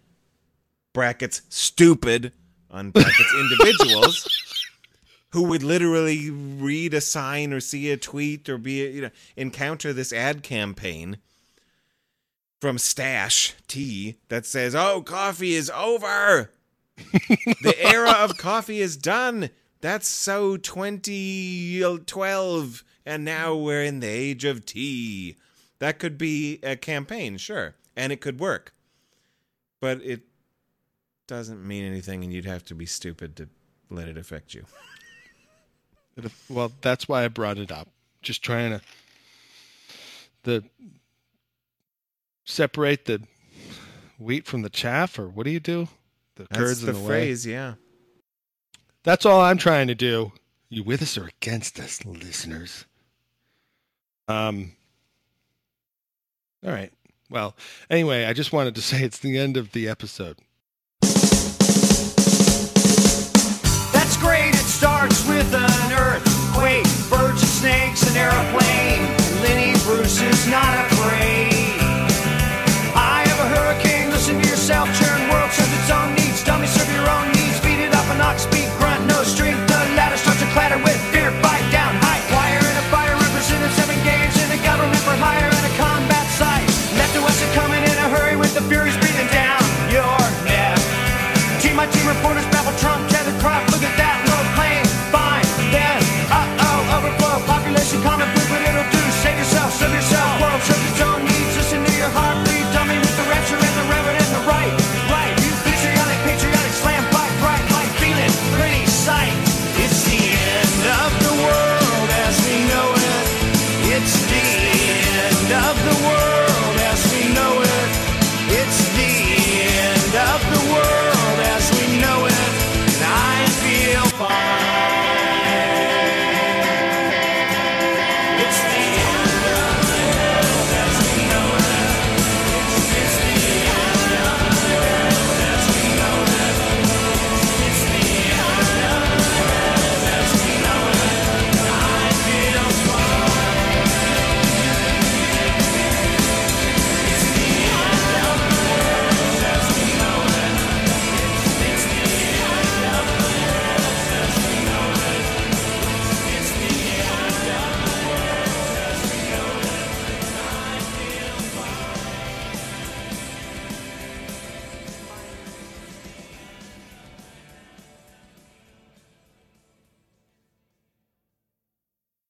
brackets 0.93 1.43
stupid 1.51 2.33
on 2.77 2.91
brackets 2.91 3.35
individuals 3.35 4.29
who 5.31 5.45
would 5.45 5.63
literally 5.63 6.29
read 6.31 6.93
a 6.95 7.01
sign 7.01 7.53
or 7.53 7.61
see 7.61 7.91
a 7.91 7.97
tweet 7.97 8.49
or 8.49 8.59
be 8.59 8.89
you 8.91 9.03
know 9.03 9.11
encounter 9.37 9.93
this 9.93 10.13
ad 10.13 10.43
campaign 10.43 11.19
from 12.61 12.79
Stash 12.79 13.55
Tea 13.69 14.17
that 14.29 14.45
says, 14.47 14.75
"Oh, 14.75 15.03
coffee 15.03 15.55
is 15.55 15.71
over. 15.71 16.51
the 16.97 17.77
era 17.79 18.13
of 18.13 18.39
coffee 18.39 18.81
is 18.81 18.97
done. 18.97 19.51
That's 19.83 20.09
so 20.09 20.57
2012 20.57 22.83
and 23.05 23.23
now 23.25 23.55
we're 23.55 23.85
in 23.85 24.01
the 24.01 24.09
age 24.09 24.45
of 24.45 24.67
tea." 24.67 25.37
That 25.79 25.99
could 25.99 26.17
be 26.17 26.59
a 26.63 26.75
campaign, 26.77 27.37
sure, 27.37 27.75
and 27.95 28.11
it 28.11 28.23
could 28.23 28.41
work. 28.41 28.73
But 29.81 30.01
it 30.03 30.23
doesn't 31.27 31.67
mean 31.67 31.85
anything, 31.85 32.25
and 32.25 32.33
you'd 32.33 32.45
have 32.45 32.65
to 32.67 32.75
be 32.75 32.87
stupid 32.87 33.37
to 33.37 33.49
let 33.91 34.09
it 34.09 34.17
affect 34.17 34.55
you. 34.55 34.65
well, 36.49 36.73
that's 36.81 37.09
why 37.09 37.25
I 37.25 37.29
brought 37.29 37.59
it 37.59 37.71
up. 37.71 37.89
Just 38.23 38.43
trying 38.43 38.71
to 38.71 38.81
the 40.43 40.65
separate 42.45 43.05
the 43.05 43.23
wheat 44.19 44.47
from 44.47 44.63
the 44.63 44.71
chaff, 44.71 45.19
or 45.19 45.29
what 45.29 45.45
do 45.45 45.51
you 45.51 45.61
do? 45.61 45.89
The 46.37 46.47
that's 46.51 46.59
curds 46.59 46.81
the, 46.81 46.93
the 46.93 46.99
phrase, 46.99 47.47
way. 47.47 47.53
yeah. 47.53 47.75
That's 49.03 49.27
all 49.27 49.41
I'm 49.41 49.59
trying 49.59 49.87
to 49.89 49.95
do. 49.95 50.33
You 50.69 50.83
with 50.83 51.03
us 51.03 51.17
or 51.17 51.27
against 51.27 51.79
us, 51.79 52.05
listeners? 52.05 52.87
Um. 54.29 54.73
All 56.65 56.73
right. 56.73 56.93
Well, 57.31 57.55
anyway, 57.91 58.25
I 58.25 58.33
just 58.33 58.53
wanted 58.53 58.75
to 58.77 58.83
say 58.83 59.03
it's 59.03 59.19
the 59.19 59.39
end 59.39 59.57
of 59.57 59.73
the 59.73 59.89
episode. 59.89 60.39
starts 65.07 65.29
with 65.29 65.55
an 65.55 65.93
earthquake, 65.93 66.85
birds 67.09 67.41
and 67.41 67.51
snakes 67.51 68.07
and 68.09 68.17
airplanes. 68.17 68.66